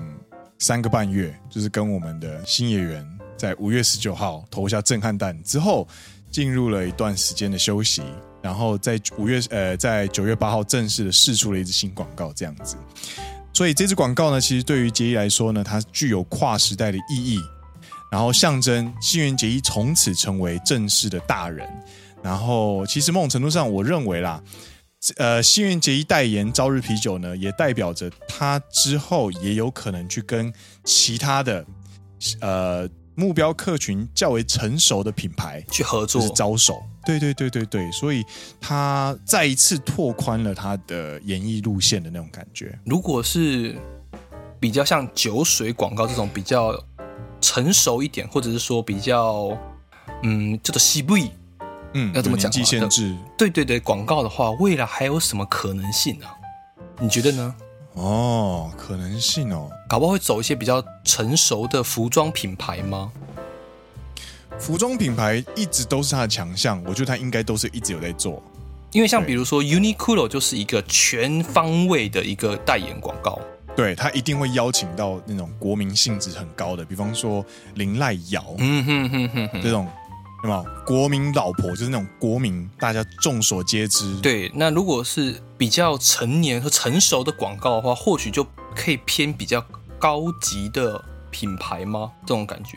[0.58, 5.88] 三个半月，就是跟我们的新演员在五月十九号投下震撼弹之后，
[6.30, 8.02] 进入了一段时间的休息，
[8.42, 12.76] 然后在五月呃，在九月八号正式的试出了一支新广告，这样子。
[13.54, 17.40] 所以这支广告呢，其实对于杰伊来说呢，它具有跨时代的意义，
[18.10, 21.66] 然后象征新垣结衣从此成为正式的大人。
[22.22, 24.42] 然后，其实某种程度上，我认为啦。
[25.16, 30.52] 呃，新垣结衣代言朝日啤酒呢，也代表着他之后也有可能去跟
[30.84, 31.66] 其他的
[32.40, 36.80] 呃目标客群较为成熟的品牌去合作，就是招手。
[37.04, 38.24] 对对对对对，所以
[38.60, 42.78] 他再一次拓宽了他的演艺路线的那种感觉。
[42.86, 43.76] 如果是
[44.60, 46.72] 比较像酒水广告这种比较
[47.40, 49.48] 成熟一点，或者是说比较
[50.22, 51.16] 嗯叫做西部。
[51.94, 52.50] 嗯，要怎么讲？
[52.50, 53.14] 年纪限制？
[53.36, 56.26] 对对对，广告的话，未来还有什么可能性呢？
[56.98, 57.54] 你觉得呢？
[57.94, 63.12] 哦，可能性哦，搞不好会走一些比较成熟的服装品牌吗？
[64.58, 68.42] 服装品牌一直都是他的强项，我觉得他应该都是一直有在做。
[68.92, 73.38] 因为像比如说 Uniqlo 就是一个全方位的一个代言广告，
[73.76, 79.86] 对，他一定会邀请到那种国民性质很高的，比方说林濑遥，嗯哼哼哼哼，这种。
[80.42, 84.16] 有没有国民老婆，就是那种国民，大家众所皆知。
[84.20, 89.64] 对，那如果是比较成年和成熟的广告的话，或许就可以偏比较
[90.00, 92.10] 高级的品牌吗？
[92.22, 92.76] 这种感觉，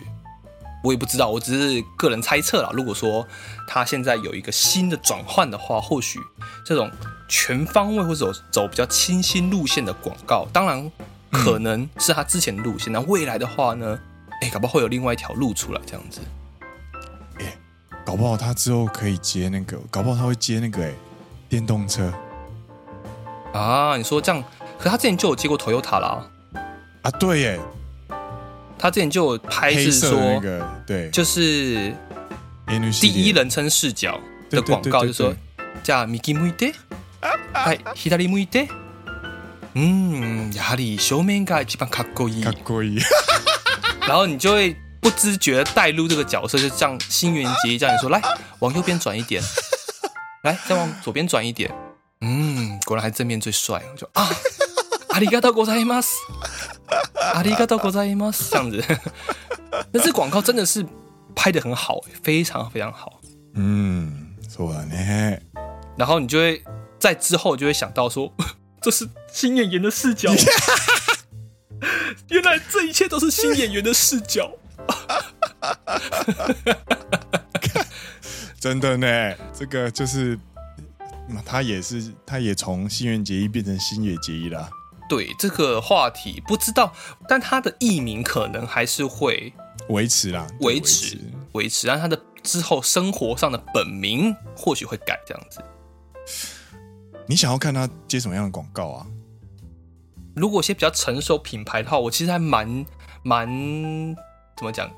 [0.83, 2.69] 我也不知道，我只是个人猜测啦。
[2.71, 3.27] 如果说
[3.67, 6.19] 他现在有一个新的转换的话，或许
[6.63, 6.91] 这种
[7.27, 10.91] 全方位或者走走比较清新路线的广告，当然
[11.31, 12.93] 可能是他之前的路线。
[12.93, 13.99] 那、未来的话呢？
[14.41, 16.19] 哎，搞不好会有另外一条路出来，这样子。
[18.04, 20.92] 搞不好他之后可以接那个，搞不好他会接那个哎，
[21.48, 22.12] 电动车
[23.52, 23.96] 啊！
[23.96, 24.42] 你说这样，
[24.78, 26.26] 可是他之前就有接过 Toyota 啦。
[27.02, 27.60] 啊，对耶，
[28.78, 31.94] 他之前就有拍是说那个对，就是
[33.00, 35.34] 第一人称视角的广告，就说
[35.82, 36.74] 叫 Miki 向いて，
[37.52, 38.68] はい、左向いて，
[39.74, 43.02] 嗯，やはり正面が一番かっこいい，かっこいい，
[44.06, 44.76] 然后你就会。
[45.05, 48.19] 不知觉带入这个角色就像新元节这样说来
[48.57, 49.39] 往右边转一点
[50.41, 51.71] 来再往左边转一点。
[52.21, 53.83] 嗯果然还正面最帅。
[53.91, 54.27] 我就啊
[55.09, 56.07] 阿里嘎多国家 emos
[57.35, 58.83] 阿里嘎多国家 emos 这样子。
[59.91, 60.83] 那这广告真的是
[61.35, 63.21] 拍的很好非常非常好。
[63.53, 65.39] 嗯做完了
[65.95, 66.63] 然后你就会
[66.97, 68.33] 在之后就会想到说
[68.81, 70.33] 这是新演员的视角。
[72.29, 74.51] 原来这一切都是新演员的视角。
[78.59, 80.39] 真的呢，这个就是，
[81.45, 84.67] 他也是，他也从新垣结衣变成新野结衣了。
[85.07, 86.91] 对这个话题不知道，
[87.27, 89.53] 但他的艺名可能还是会
[89.89, 91.19] 维持啦，维持
[91.51, 91.85] 维持。
[91.85, 95.63] 但他的之后生活上的本名或许会改这样子。
[97.27, 99.05] 你想要看他接什么样的广告啊？
[100.35, 102.83] 如果一些比较成熟品牌的话，我其实还蛮
[103.21, 103.47] 蛮。
[104.55, 104.89] 怎么讲？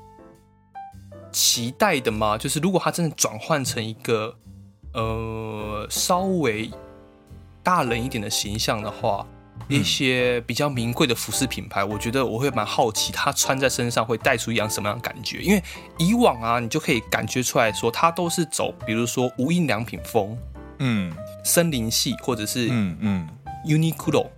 [1.30, 2.38] 期待的吗？
[2.38, 4.34] 就是如果他真的转换成一个
[4.94, 6.70] 呃稍微
[7.62, 9.26] 大人一点的形象的话，
[9.68, 15.42] 一些比较名贵的服饰品牌，我觉得我会蛮好奇，他穿在身上会带出一样什么样的感觉？
[15.42, 15.62] 因为
[15.98, 20.38] 以往啊，你就可以感觉出来说，他都是走，比如说无印良品风，
[20.78, 21.12] 嗯，
[21.44, 23.28] 森林系，或者是嗯嗯
[23.66, 24.28] Uniqlo，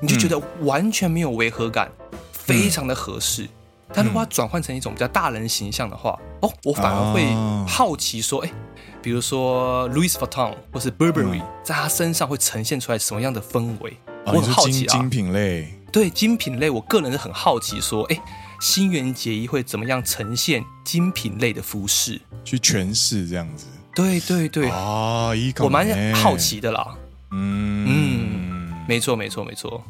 [0.00, 1.92] 你就觉得完全没有违和感，
[2.32, 3.48] 非常的合适。
[3.92, 7.26] 但如果它转换成一种比较大人形象的话，嗯、哦，我反而会
[7.66, 8.54] 好奇说，哎、欸，
[9.02, 13.96] 比如说 Louis Vuitton 或是 Burberry，、嗯、在他身上会呈现出来什么样的氛围？
[14.26, 14.92] 哦、我很好奇啊。
[14.96, 18.22] 精品类，对精品类，我个人是很好奇说，哎、欸，
[18.60, 23.66] 新垣结衣会怎么样呈现精品类的服饰，去诠释这样子？
[23.94, 26.94] 对对对，啊、哦，我蛮好奇的啦。
[27.32, 29.82] 嗯嗯，没错没错没错。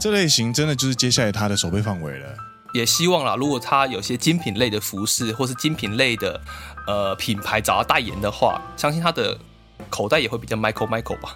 [0.00, 2.28] 这类型真的就是接下来他的守备范围了。
[2.78, 6.40] 也希望啦，如果他有些精品类的服饰，或是精品类的
[6.86, 9.36] 呃品牌找他代言的话，相信他的
[9.90, 11.34] 口袋也会比较 Michael Michael 吧。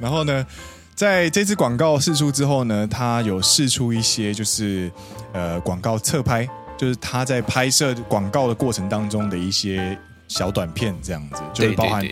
[0.00, 0.46] 然后呢，
[0.94, 4.90] 在这支广告试出之后呢，他有试出一些就是
[5.34, 12.02] 呃广告侧拍，就是他在拍摄广告的过程当中的一些小短片，这样子，就是包含。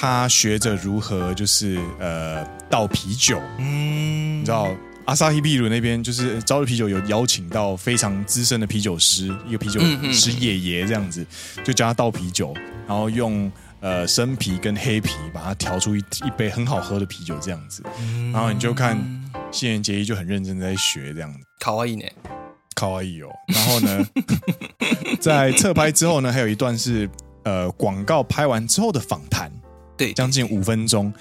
[0.00, 4.70] 他学着如何就是呃倒啤酒，嗯，你知道
[5.06, 9.80] 阿萨希啤酒那边就是朝日啤酒有邀请到非常资深的啤酒师，一个啤酒
[10.12, 11.26] 师爷爷这样子，
[11.64, 12.54] 就教他倒啤酒，
[12.86, 17.82] 然后用呃生啤跟黑啤把它调出一一杯很好喝的啤酒这样子，
[18.32, 18.96] 然后你就看
[19.50, 22.04] 新垣结衣就很认真在学这样子，卡哇伊呢，
[22.76, 24.06] 卡哇伊哦，然后呢，
[25.18, 27.10] 在侧拍之后呢，还有一段是
[27.42, 29.50] 呃广告拍完之后的访谈。
[29.98, 31.12] 对，将近五分钟，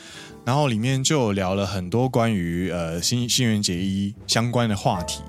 [0.45, 5.23] 然后里面就聊了很多关于呃新新垣结衣相关的话题，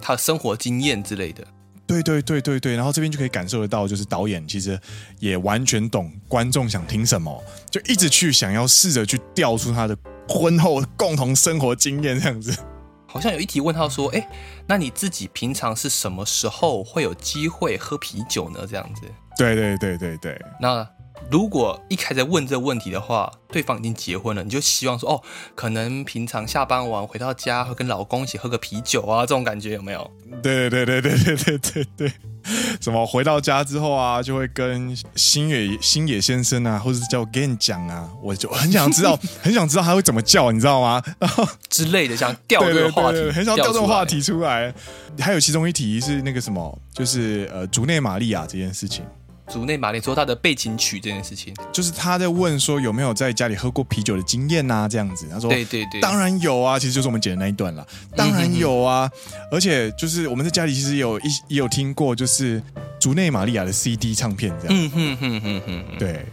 [0.00, 1.46] 他的生活经验之类的。
[1.86, 4.80] 对对对对对，然后这边就可以感受得到，就是导演其实
[5.20, 12.58] 也完全懂观众想听什么，就一直去想要试着去调出他的婚后共同生活经验这样子。
[13.06, 14.28] 好像有一题问他说：“哎，
[14.66, 19.02] 那你自己平常是什么时候会有机会喝啤酒呢？”这样子。
[19.38, 20.88] 对对对对对，那。
[21.30, 25.22] 如果一开始问这个问题的话，对方已经结婚了，你就希望说哦，
[25.54, 30.10] 可能平常下班完回到家会跟老公一起喝个啤酒啊，这种感觉有没有？
[30.42, 32.12] 对对对对对对对对，
[32.80, 41.02] 什么回到家之后啊，就会跟星野星野先生啊，或者是叫我跟你讲啊，我就很想知道， 很想知道他会怎么叫，你知道吗？
[41.18, 44.72] 然 后之类的，想调这个话题，很想调这种话题出来。
[45.18, 49.04] 还有其中一题是那个什么，就是呃，竹内玛利亚这件事情。
[49.48, 54.88] 竹内玛丽说他的背景曲这件事情，就是他在问说有没有在家里喝过啤酒的经验呐？
[54.90, 59.08] 这样子，他说对对对，当然有啊，其实就是我们剪的那一段了，当然有啊，
[59.52, 62.60] 而且就是我们在家里其实有一也有听过，就是
[62.98, 66.26] 竹内玛利亚的 CD 唱片这样，嗯哼哼哼哼，对，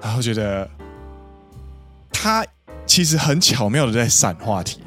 [0.00, 0.68] 然后觉得
[2.12, 2.46] 他
[2.86, 4.80] 其实很巧妙的在闪话题，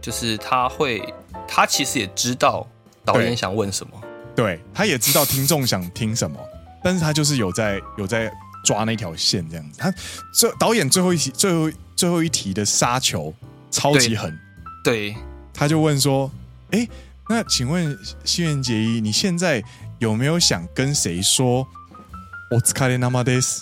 [0.00, 1.02] 就是他会，
[1.46, 2.66] 他其实也知道
[3.04, 3.92] 导演想问什么。
[4.37, 6.39] 对，他也知道听众想听什么，
[6.83, 8.31] 但是他就是有在有在
[8.63, 9.79] 抓那条线这样子。
[9.79, 9.93] 他
[10.33, 13.33] 这导演最后一题最后最后一题的杀球
[13.69, 14.37] 超级狠，
[14.83, 15.15] 对，
[15.53, 16.87] 他就问说：“哎，
[17.29, 19.63] 那请问新垣结衣，你现在
[19.99, 21.67] 有没有想跟谁说？
[22.49, 23.61] お疲れ様です？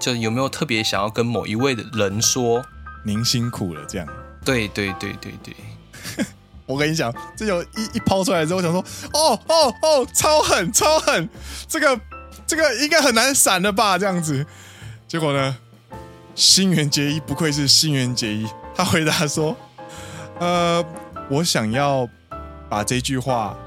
[0.00, 2.64] 就有没有特别想要跟某一位的人说
[3.04, 3.84] 您辛苦了？
[3.86, 4.08] 这样？
[4.44, 5.54] 对对对对对。”
[6.69, 8.79] 我跟你讲，这就一一抛出来之后，我想说，
[9.11, 11.27] 哦哦哦，超狠超狠，
[11.67, 11.99] 这个
[12.45, 13.97] 这个应该很难闪的吧？
[13.97, 14.45] 这样子，
[15.07, 15.57] 结果呢，
[16.35, 19.57] 新垣结衣不愧是新垣结衣，他回答说，
[20.37, 20.85] 呃，
[21.27, 22.07] 我想要
[22.69, 23.57] 把这句话，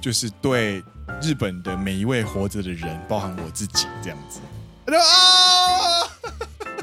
[0.00, 0.82] 就是对
[1.22, 4.40] 日本的每一位活着的人，包含我自己，这样子，
[4.96, 6.02] 啊，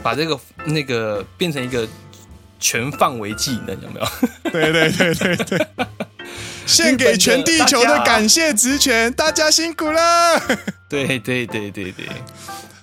[0.02, 1.86] 把这个那个变成一个。
[2.59, 4.07] 全范围技能有没有？
[4.51, 5.67] 对对对对对，
[6.67, 10.39] 献给全地球的感谢职权，大家辛苦了。
[10.89, 12.07] 对对对对对，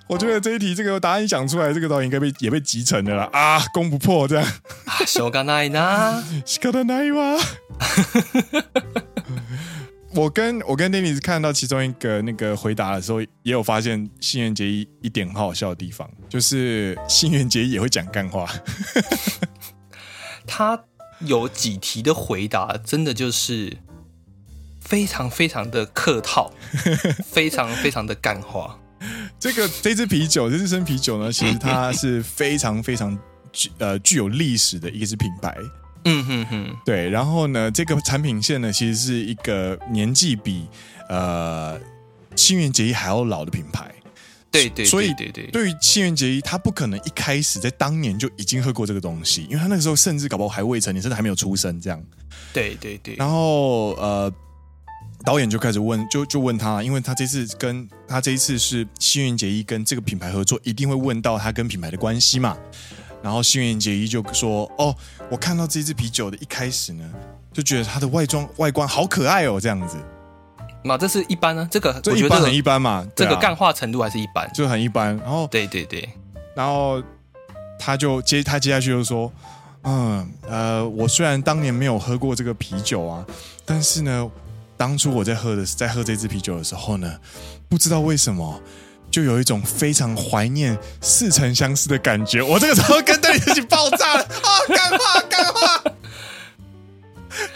[0.08, 4.46] 我觉得这一题这个答案讲出来，这个导演应该被也被集成的了啊，攻不破这样。
[5.06, 7.40] しょうがないな， 仕方ないわ。
[10.16, 18.50] 我跟我跟 Dennis 看到其中一个那个回答的时候，也有发现新垣结衣一点很好笑的地方，就是新垣结衣也会讲干话。
[20.55, 20.79] 他
[21.21, 23.75] 有几题的回答，真的就是
[24.83, 26.53] 非常非常的客套，
[27.25, 28.79] 非常非常的干话。
[29.41, 33.19] 这个这支啤酒，这支生啤酒呢，其实它是非常非常
[33.51, 35.57] 具呃具有历史的一支品牌。
[36.05, 37.09] 嗯哼哼，对。
[37.09, 40.69] 然后呢，这个产品线呢，其实是一个年纪比
[41.09, 41.81] 呃
[42.37, 43.91] 新垣结衣还要老的品牌。
[44.53, 52.01] 对对，所以对对，对于新垣结衣，他不可能一开始在当年就已经喝过这个东西，因为他那个时候甚至搞不好还未成年，甚至还没有出生这样。
[52.53, 53.17] 对对对。
[53.17, 54.31] 然后呃，
[55.25, 62.55] 导演就开始问，就就问他，因为他这次跟他这一次是新垣结衣跟这个品牌合作，一定会问到他跟品牌的关系嘛。
[63.23, 64.95] 然后新垣结衣就说：“哦，
[65.31, 67.11] 我看到这支啤酒的一开始呢，
[67.53, 69.97] 就觉得它的外装外观好可爱哦，这样子。”
[70.83, 75.17] 嘛，这是一般呢，这个这一般很一般嘛，这个干化程度还是一般，就很一般。
[75.19, 76.09] 然后对对对，
[76.55, 77.03] 然后
[77.79, 79.33] 他就接他接下去就说
[79.85, 83.25] ：“嗯呃，我虽然当年没有喝过这个啤酒啊，
[83.65, 84.31] 但是呢，
[84.77, 87.19] 当初我在喝的在喝这支啤酒的时候呢，
[87.69, 88.61] 不知道为什么。”
[89.13, 92.41] 就有一种非常怀念似曾相识的感觉。
[92.41, 94.49] 我这个时候跟队里一起爆炸了啊！
[94.75, 95.85] 干话干话，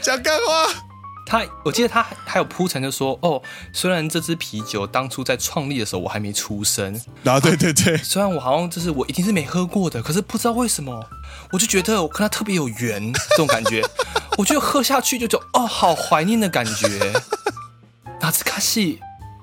[0.03, 0.69] 讲干话。
[1.27, 11.05] 他我记得他还有铺陈，就说哦，虽然这支啤酒当初在创立的时候我还没出生，然后对对对，虽然我好像就是我一定是没喝过的，可是不知道为什么，
[11.51, 13.83] 我就觉得我跟他特别有缘，这种感觉，
[14.39, 17.13] 我觉得喝下去就就哦，好怀念的感觉。
[18.21, 19.01] 哪次卡西？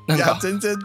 [0.07, 0.77] 那个真真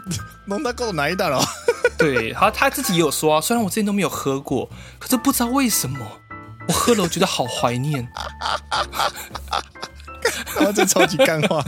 [0.46, 1.42] 弄到够难的了。
[1.96, 4.68] 对，他他自己也有说啊，虽然我之前都没有喝过，
[4.99, 5.99] 可是不知道为什么
[6.68, 8.09] 我喝了，我觉得好怀念。
[10.57, 11.64] 然后这超级干话。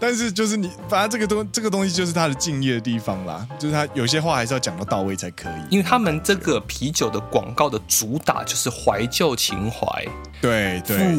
[0.00, 5.52] 但是就是你，反正这个东这个东西就是他的敬业的地方啦，就是他有些话还是要讲到到位才可以。
[5.70, 10.04] 因为他们这个啤酒的广告的主打就是怀旧情怀，
[10.42, 11.16] 对对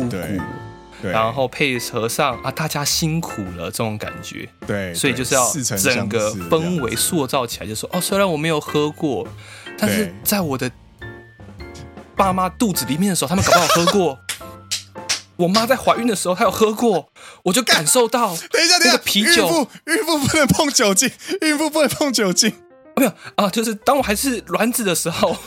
[1.01, 1.11] 对。
[1.11, 9.27] 然后配合上啊，大家辛苦了这种感觉，对，所以就是要整个氛围塑造起来，就说哦，虽然我没有喝过，
[9.77, 10.69] 但是在我的
[12.15, 14.19] 爸妈肚子里面的时候，他们搞不好喝过。
[15.37, 17.09] 我妈在怀孕的时候，她有喝过，
[17.43, 18.35] 我就感受到。
[18.51, 21.11] 等一下，等一下，啤酒，孕妇孕妇不能碰酒精，
[21.41, 22.53] 孕妇不能碰酒精。
[22.95, 25.35] 没有啊，就是当我还是卵子的时候。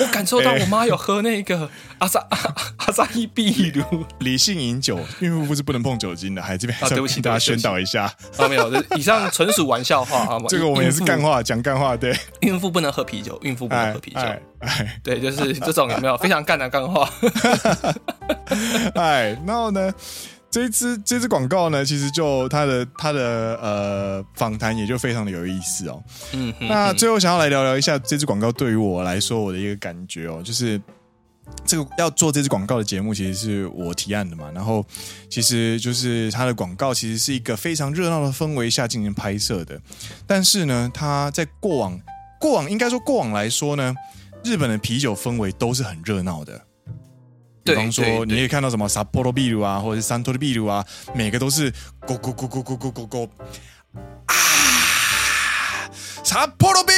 [0.00, 1.68] 我感受到我妈有喝那个
[1.98, 2.26] 阿萨
[2.76, 8.04] 阿萨伊秘鲁，理性饮酒，孕妇不是不能碰酒精的，还这边啊，对不起，大家宣导一下。
[8.36, 14.20] 啊，没有， 以上纯属玩笑话啊，这个我们也是干话，讲干话，对，孕妇不能喝啤酒，孕妇不能喝啤酒，
[14.60, 16.16] 哎，对，就是这种有没有？
[16.18, 17.08] 非常干的干话？
[18.94, 19.92] 哎，然后呢？
[20.50, 26.02] 这一支这支广告呢，其实就他的他的呃访谈也就非常的有意思哦。
[26.32, 30.80] 嗯，那最后想要来聊聊一下这支广告对于我来说我的一个感觉哦，就是
[31.66, 34.50] 这个要做这支广告的节目，其实是我提案的嘛。
[34.54, 34.84] 然后
[35.28, 39.78] 其实就是它的广告其实是一个非常热闹的氛围下进行拍摄的，
[40.26, 42.00] 但是呢，它在过往
[42.40, 43.94] 过往应该说过往来说呢，
[44.42, 46.67] 日本的啤酒氛围都是很热闹的。
[47.68, 51.70] 比方说，你可以看到什么札幌啤酒啊，或者是三多的啤酒啊，每个都是
[52.06, 53.28] 咕咕咕咕咕咕咕咕
[54.26, 54.34] 啊！
[56.22, 56.92] 札幌啤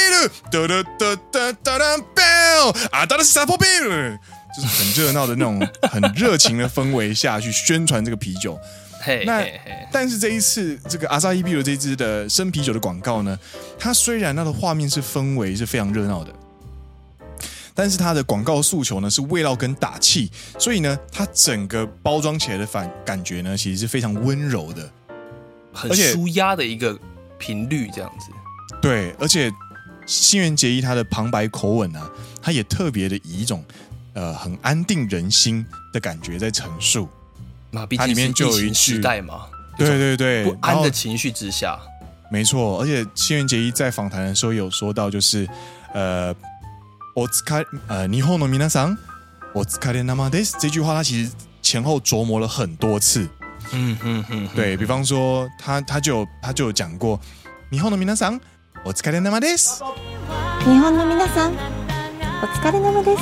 [0.51, 3.89] 酒，哒哒哒哒哒哒，bell 啊，当然是札幌啤酒，
[4.55, 8.59] 就是很热闹的那种很热情的氛围下去宣传这个啤酒。
[9.25, 9.43] 那
[9.91, 13.35] 但是这一次这个阿萨伊啤酒这支的生啤酒的广告呢，
[13.79, 16.31] 它虽然它的画面是氛围是非常热闹的。
[17.73, 24.91] 但是它的广告诉求呢是味道跟打气，所以呢，它整个包装起来的反感觉呢，其实是非常温柔的，
[25.73, 26.97] 很舒压的一个
[27.37, 28.27] 频率这样子。
[28.81, 29.51] 对，而且
[30.05, 32.11] 新垣结衣他的旁白口吻啊，
[32.41, 33.63] 他也特别的以一种
[34.13, 37.07] 呃很安定人心的感觉在陈述。
[37.71, 39.45] 那毕竟是疫情时代嘛，
[39.77, 41.79] 对对对，不安的情绪之下，
[42.29, 42.81] 没错。
[42.81, 45.47] 而且新垣结衣在访谈的时候有说到，就是
[45.93, 46.35] 呃。
[47.13, 48.97] 我只开呃，你好，农民那桑，
[49.53, 51.31] 我只开的那么的这句话，他其实
[51.61, 53.27] 前后琢磨了很多次。
[53.73, 57.19] 嗯嗯嗯，对比方说，他他就他就讲过，
[57.69, 58.39] 你好，农民那桑，
[58.83, 59.55] 我只开的那么的日
[60.65, 61.53] 本の皆さん、
[62.41, 63.21] お疲れ様です。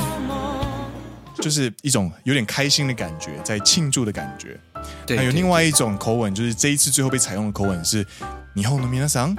[1.42, 4.60] 就是一种有点开心的感觉，在庆祝的感觉。
[5.08, 8.06] 对，还有另外一种口吻，就是这一次最后被采用的口吻是
[8.54, 9.38] “日本の皆さん、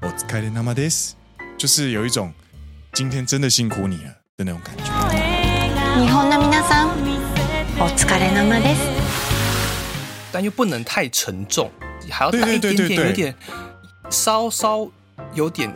[0.00, 1.12] お疲れ様です”，
[1.58, 2.32] 就是有一种
[2.93, 4.83] 今天真的辛苦你了的那种感觉。
[5.97, 6.89] 日本の皆さん、
[7.79, 8.79] お疲れ様です。
[10.31, 11.69] 但又不能太沉重，
[12.09, 13.35] 还要带一点点，有点
[14.09, 14.89] 稍稍
[15.33, 15.71] 有点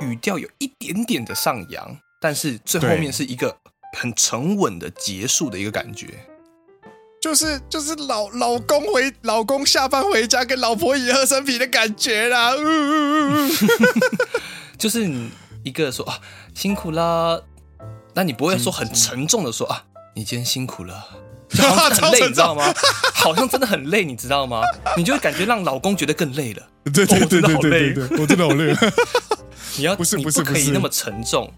[0.00, 3.56] 语调有一点点的上扬，但是最后面是一个
[3.98, 6.08] 很沉稳的结束的一个感觉。
[7.20, 12.52] 就是就是老老公回老公下班回家跟老婆一起喝生啤的感觉啦。
[14.76, 15.30] 就是你。
[15.63, 16.19] 一个说啊
[16.53, 17.43] 辛苦了，
[18.13, 19.83] 那你不会说很沉重的说啊，
[20.15, 21.07] 你今天辛苦了，
[21.57, 22.73] 好像很累，你知道吗？
[23.13, 24.61] 好像真的很累，你知道吗？
[24.97, 26.63] 你就会感觉让老公觉得更累了。
[26.93, 28.75] 对对对对对对，我真的好累。
[29.77, 31.51] 你要不是不是不可以那么沉重，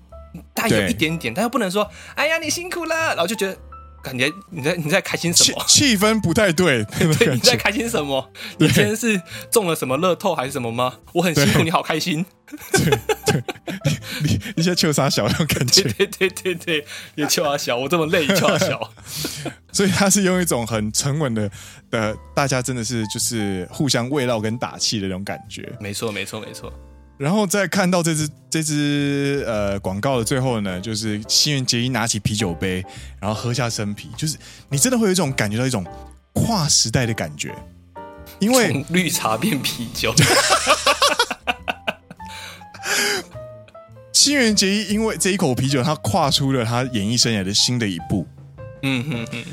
[0.54, 3.58] 但有一点点，但又不能说哎呀你辛苦了，然后就觉得
[4.04, 5.64] 感觉你在你在开心什么？
[5.68, 6.84] 气氛不太对，
[7.18, 8.30] 对，你在开心什么？
[8.60, 10.94] 你今天是中了什么乐透还是什么吗？
[11.14, 12.26] 我很辛苦，你好开心。
[12.74, 13.44] 对对，
[14.22, 16.86] 你你现在秋沙小那种感觉，对对对对，
[17.16, 18.94] 也秋沙小，我这么累， 秋沙小。
[19.72, 21.50] 所以他是用一种很沉稳的
[21.90, 25.68] 的，大家真的是就是互相慰劳跟打气的那种感觉。
[25.80, 26.72] 没错没错没错。
[27.24, 32.84] 然后再看到这支这支呃广告的最后呢，就是新垣结衣拿起啤酒杯，
[33.18, 34.36] 然后喝下生啤，就是
[34.68, 35.86] 你真的会有一种感觉到一种
[36.34, 37.56] 跨时代的感觉，
[38.40, 40.14] 因为绿茶变啤酒。
[44.12, 48.28] 新垣结衣因为这一口啤酒，他跨出了他演艺生涯的新的一步。
[48.82, 49.46] 嗯哼哼。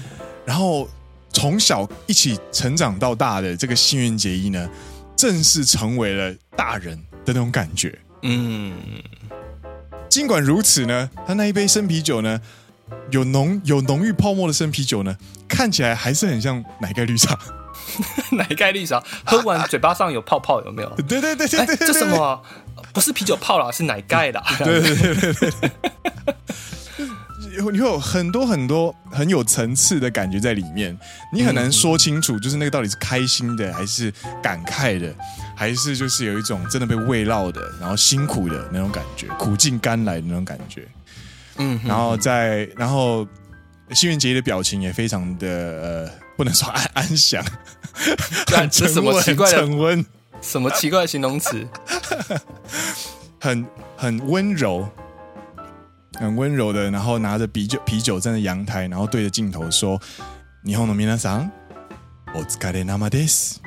[0.44, 0.88] 然后
[1.32, 4.68] 从小一起成长到大的这个新垣结衣呢，
[5.14, 7.00] 正式成为了大人。
[7.32, 8.74] 的那种感觉，嗯，
[10.08, 12.40] 尽管如此呢，他那一杯生啤酒呢，
[13.10, 15.16] 有浓有浓郁泡沫的生啤酒呢，
[15.48, 17.38] 看起来还是很像奶盖绿茶。
[18.32, 20.88] 奶盖绿茶，喝完嘴巴上有泡泡，有没有？
[21.08, 22.40] 对对对对对，这什么？
[22.92, 24.42] 不是啤酒泡了，是奶盖啦。
[24.58, 25.70] 对对对对对。
[27.56, 30.96] 你会 有很多很多很有层次的感觉在里面，
[31.32, 34.12] 你很难说清楚，就是那个到底是开心的，还是
[34.42, 35.12] 感慨的，
[35.59, 40.87] 还是就是有一种真的被慰劳的，然后辛苦的那种感觉，苦尽甘来的那种感觉。
[41.57, 43.27] 嗯，然后在然后
[43.91, 47.43] 新垣结衣的表情也非常的呃，不能说安安详，
[48.47, 50.05] 很沉稳，什么奇怪的沉温，
[50.41, 51.67] 什么奇怪的形容词？
[53.39, 54.87] 很很温柔。
[56.17, 61.51] 很温柔的，然后拿着啤酒，啤酒站在阳台，然后对着镜头说：“日本の皆さん，
[62.33, 63.59] お疲れ様です。”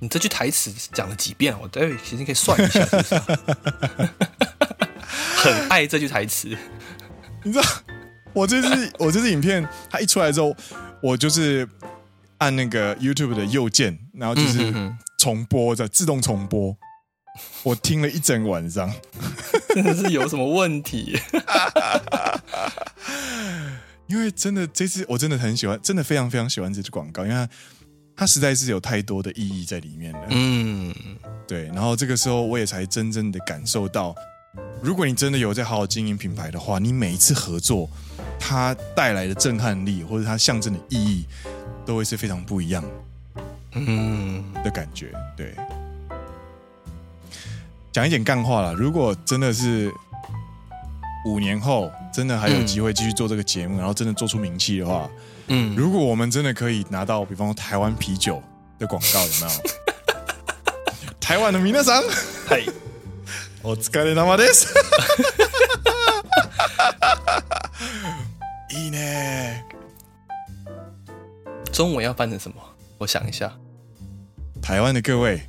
[0.00, 1.58] 你这句台词讲了几遍？
[1.60, 3.14] 我待会其实可以算一下是不是，
[5.42, 6.56] 很爱这句台词。
[7.42, 7.64] 你知道，
[8.32, 10.54] 我这次我这支影片，它一出来之后，
[11.02, 11.68] 我就是
[12.38, 14.72] 按那个 YouTube 的右键，然后就是
[15.18, 16.76] 重播的自动重播。
[17.62, 18.92] 我听了一整晚上，
[19.68, 21.20] 真的是有什么问题？
[24.06, 27.48] 因为真的这次我真的很喜欢，真的非常非常喜欢这支广告，因为它
[28.18, 30.26] 它实在是有太多的意义在里面了。
[30.30, 30.92] 嗯，
[31.46, 31.66] 对。
[31.68, 34.12] 然后这个时候我也才真正的感受到，
[34.82, 37.88] 如果你真的有在好好经营品牌的话，你每一次合作，
[38.36, 41.24] 它带来的震撼力或者它象征的意义，
[41.86, 42.82] 都会是非常不一样。
[43.74, 45.54] 嗯的感觉，对。
[47.92, 48.74] 讲一点干话了。
[48.74, 49.92] 如果真的是
[51.24, 55.18] 五年后，真的还有机会继续做这个节目，嗯、然后真的做出名气的话，嗯，
[55.75, 58.41] 如果我们真的可以拿到，比方说台湾啤酒
[58.79, 59.61] 的广告，有没有？
[61.19, 62.03] 台湾的皆さん，
[62.47, 62.65] 嗨，
[63.61, 64.73] お疲れ様です。
[68.71, 69.63] いいね。
[71.71, 72.55] 中文要翻成什么？
[72.97, 73.51] 我想一下。
[74.61, 75.41] 台湾的各位。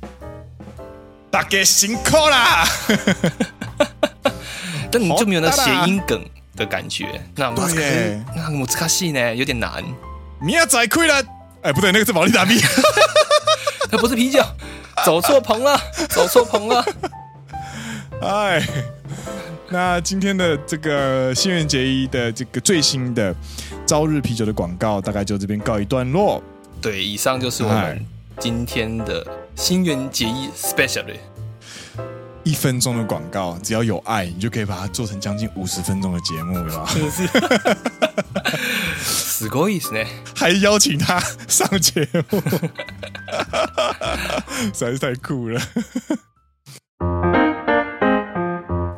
[1.29, 2.65] 大家辛苦啦！
[4.89, 6.23] 但你就没有那谐音梗
[6.60, 7.20] 的感觉。
[7.34, 9.82] 那对耶，那我斯卡西呢，有点难。
[10.38, 11.14] 明仔亏了，
[11.62, 12.60] 哎，不对，那个是保利达 B，
[13.90, 14.44] 它 不是啤酒，
[15.04, 15.80] 走错棚了，
[16.10, 16.84] 走错棚了。
[18.20, 18.62] 哎，
[19.70, 23.34] 那今天的这个新垣结衣的这个最新的
[23.86, 26.42] 朝日啤酒的广告，大概就这边告一段落。
[26.80, 28.06] 对，以上就是我们
[28.38, 29.26] 今天的。
[29.56, 31.04] 新垣结衣 special，
[32.49, 36.87] 一分钟的广告，只要有爱，你就可以把它做成将近五十分钟的节目了吧？
[36.93, 37.27] 真的是，
[39.03, 40.05] すごいですね！
[40.35, 42.41] 还邀请他上节目，
[44.65, 45.59] 实在是太酷了。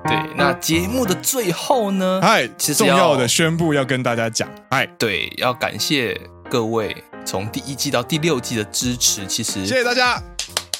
[0.05, 2.19] 对，那节目的最后呢？
[2.21, 10.21] 嗨，其实重要的宣布要跟大家讲，嗨，对，要感谢各位从第一季到第六季的支持，其实谢谢大家。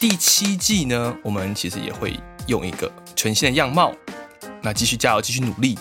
[0.03, 3.93] 第七季呢，我们其实也会用一个全新的样貌，
[4.61, 5.79] 那继续加油，继续努力。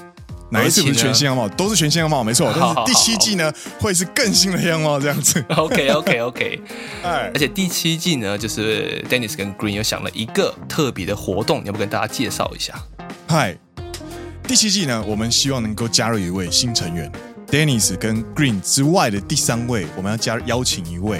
[0.51, 1.49] 哪一次不是全新样貌？
[1.49, 2.53] 都是全新样貌，没错。
[2.55, 5.43] 但是第七季呢，会是更新的样貌，这样子。
[5.49, 6.61] OK，OK，OK。
[7.01, 12.79] 哎，而且第七季呢，就是 Dennis 跟 Green 又想了一个特别的活动，要不跟大家介绍一下？
[13.27, 13.57] 嗨，
[14.43, 17.11] 第七季呢，我们希望能够加入一位新成员
[17.47, 21.19] ，Dennis 跟 Green 之外的第三位，我们要加邀请一位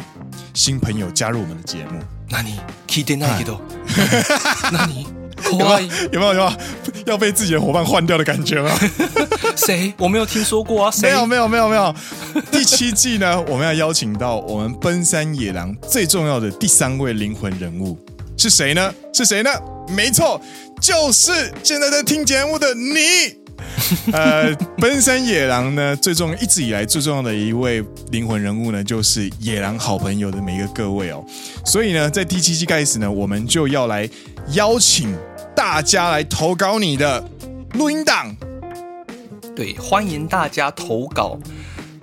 [0.54, 2.00] 新朋友加入我们的节目。
[2.31, 2.59] 那你
[2.89, 3.61] 闻いてないけど，
[4.73, 5.07] 那你
[5.53, 5.81] 有没有
[6.13, 6.53] 有没有有
[7.07, 8.71] 要被自己的伙伴换掉的感觉吗？
[9.55, 9.93] 谁？
[9.99, 10.93] 我没有听说过啊！
[11.01, 11.95] 没有没有没有没有。
[12.51, 17.97] 第七季呢，我们要邀请到我们奔三野郎最重要的第三位灵魂人物
[18.37, 18.93] 是谁呢？
[19.13, 19.51] 是谁呢？
[19.89, 20.41] 没错，
[20.81, 23.40] 就是现在在听节目的你。
[24.14, 31.24] 呃，奔山野狼呢，最重一直以来最重要的一位灵魂人物呢，就是野狼好朋友的每一个各位哦。
[31.66, 34.10] 所以呢，在第七季开始呢，我们就要来
[34.54, 35.16] 邀请
[35.56, 37.24] 大家来投稿你的
[37.74, 38.36] 录音档。
[39.56, 41.38] 对，欢迎大家投稿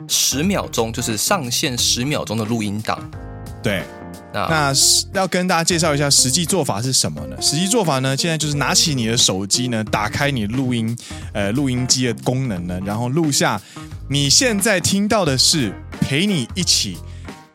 [0.07, 2.99] 十秒钟，就是上线十秒钟的录音档。
[3.63, 3.83] 对。
[4.49, 4.73] 那，
[5.13, 7.37] 那要跟大家介绍一下实际做法是什么呢？
[7.41, 10.97] 实际做法呢，现在就是拿起你的手机呢，打开你录音
[11.33, 13.61] 呃录音机的功能呢，然后录下
[14.09, 16.99] 你现在听到的是陪你一起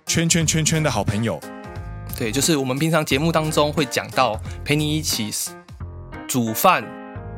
[0.06, 1.40] 圈圈圈圈的好朋友。
[2.18, 5.32] 对，就是我们平常节目当中会讲到陪你一起
[6.28, 6.84] 煮饭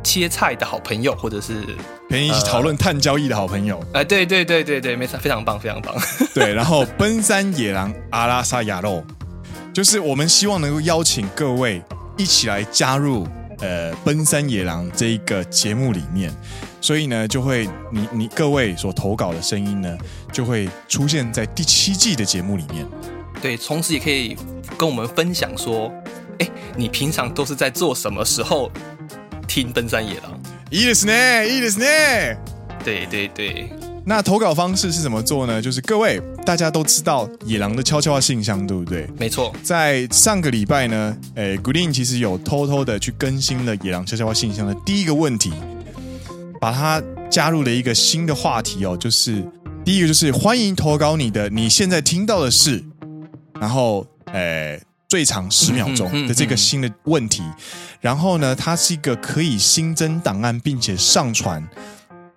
[0.04, 1.64] 切菜的好朋友，或者是
[2.10, 3.80] 陪你一起讨论碳交易的好朋友。
[3.94, 5.96] 哎、呃，对对对对对，没错，非常棒，非常棒。
[6.34, 9.04] 对，然后奔山野狼阿拉萨亚肉。
[9.75, 11.83] 就是我们希望能够邀请各位
[12.17, 13.27] 一起来加入
[13.61, 16.33] 呃奔山野狼这一个节目里面，
[16.81, 19.97] 所以呢，就会你你各位所投稿的声音呢，
[20.33, 22.87] 就会出现在第七季的节目里面。
[23.41, 24.37] 对，同时也可以
[24.77, 25.91] 跟我们分享说，
[26.39, 28.71] 哎，你平常都是在做什么时候
[29.49, 30.39] 听奔山野狼？
[30.71, 32.37] いいですね，いいですね。
[32.85, 33.84] 对对对。
[34.08, 35.60] 那投稿方式是怎么做呢？
[35.60, 39.10] 就是各位大家都知道野狼的悄悄话信箱，对不对？
[39.18, 45.52] 没错，在上个礼拜呢，诶，Green 其实有偷偷的去更新了野狼悄悄话信箱的第一个问题，
[46.62, 47.02] 把它
[47.32, 49.44] 加入了一个新的话题哦，就是
[49.84, 52.84] 第一个就是欢迎投稿你的你现在听到的事，
[53.60, 54.80] 然后诶
[55.10, 57.42] 最长十秒钟的这个新的问题，
[58.02, 61.68] 然后呢，它是一个可以新增档案并且上传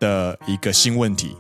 [0.01, 1.37] 的一个新问题。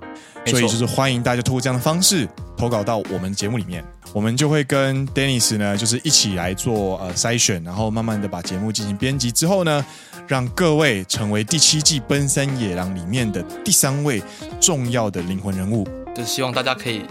[0.51, 9.85] 所以就是欢迎大家通过这样的方式投稿到我们节目里面，我们就会跟 Dennis 呢，就是一起来做呃筛选，然后慢慢的把节目进行编辑之后呢，
[10.27, 14.23] 让各位成为第七季《奔山野狼》里面的第三位
[14.61, 15.87] 重要的灵魂人物。
[16.15, 17.03] 就是希望大家可以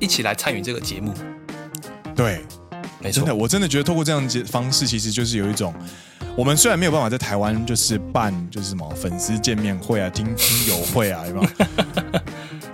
[0.00, 1.14] 一起来参与这个节目。
[2.14, 2.44] 对，
[3.00, 5.74] 没错，真的，我真的觉得透过这样的方式，其实就是有一种。
[6.36, 12.22] 我们虽然没有办法在台湾就是办就是什么粉丝见面会啊、听听友会啊，对吧？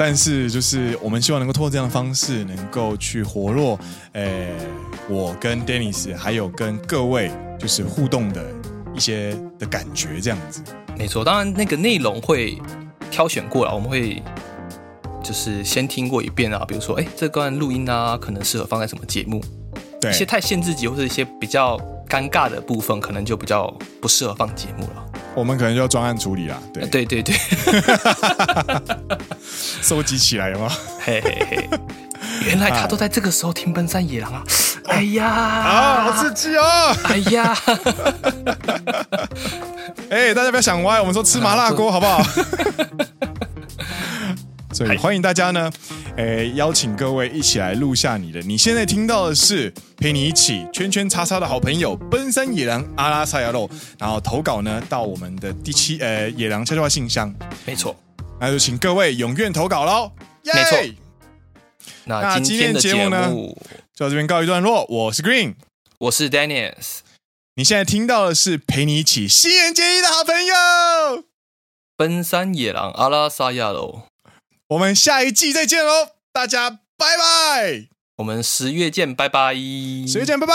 [0.02, 3.78] 但是就是我们希望能够通过这样的方式，能够去活络，
[4.12, 4.48] 呃，
[5.10, 8.42] 我跟 Dennis 还有跟各位就是互动的
[8.94, 10.62] 一些的感觉，这样子。
[10.96, 12.58] 没错，当然那个内容会
[13.10, 14.22] 挑选过了，我们会
[15.22, 19.38] 就是先听过一遍啊，比如说，哎，这段录音啊，可能适合放在什么节目？
[20.00, 21.78] 对，一些太限制级或者一些比较。
[22.10, 23.72] 尴尬的部分可能就比较
[24.02, 26.60] 不适合放节目了，我们可能就要专案处理了。
[26.72, 27.34] 对对对对，
[29.82, 30.68] 收集起来了吗？
[31.00, 31.68] 嘿嘿嘿，
[32.46, 34.42] 原来他都在这个时候听《奔山野狼》啊！
[34.88, 36.96] 哎呀，啊，好刺激哦！
[37.04, 37.56] 哎呀，
[40.10, 42.20] 哎，大家不要想歪，我们说吃麻辣锅好不好？
[44.72, 45.70] 所以欢迎大家呢，
[46.16, 48.40] 诶，邀请各位一起来录下你的。
[48.42, 53.68] 你现在听到的是陪你一起圈圈叉叉的好朋友奔山野狼阿拉萨亚肉，
[53.98, 57.34] 然后投稿呢到我们的第七呃野狼悄悄话信箱。
[57.66, 57.96] 没错，
[58.38, 60.12] 那就请各位踊跃投稿喽。
[60.44, 60.78] 没错，
[62.04, 63.28] 那今天的节目呢
[63.94, 64.86] 就到这边告一段落。
[64.88, 65.54] 我是 Green，
[65.98, 67.00] 我是 Dennis。
[67.56, 71.24] 你现在听到的是陪你一起新人结衣的好朋友
[71.96, 74.02] 奔山野狼阿拉萨亚肉。
[74.70, 77.88] 我们下一季再见喽，大家拜拜！
[78.18, 79.52] 我们十月见，拜拜！
[79.52, 80.54] 十月见，拜拜！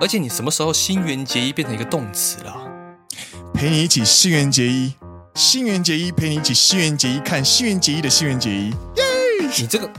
[0.00, 2.56] 而且你什么时候新垣结衣变成一个动词了？
[3.52, 4.94] 陪你一起新垣结衣，
[5.34, 9.04] 新垣结衣陪你一起新垣结衣看新垣结衣的新垣结衣，耶！
[9.58, 9.90] 你这个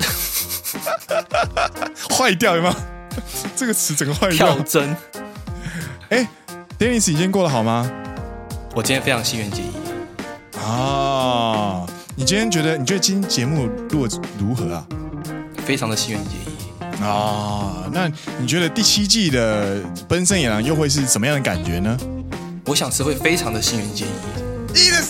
[2.09, 2.75] 坏掉了吗？
[3.55, 4.55] 这个词整个坏掉。
[4.55, 4.97] 跳针。
[6.09, 6.27] 哎
[6.79, 7.87] ，Dennis，你今天过得好吗？
[8.73, 9.69] 我今天非常新垣结衣。
[10.58, 11.86] 啊，
[12.16, 14.86] 你今天觉得你觉得今天节目录得如何啊？
[15.64, 18.08] 非常的新垣结衣啊，那
[18.38, 21.96] 你觉得第七季的《奔山野狼》又会是什么样的感觉呢？
[22.66, 24.08] 我想是会非常的新垣结衣。
[24.74, 25.02] いいで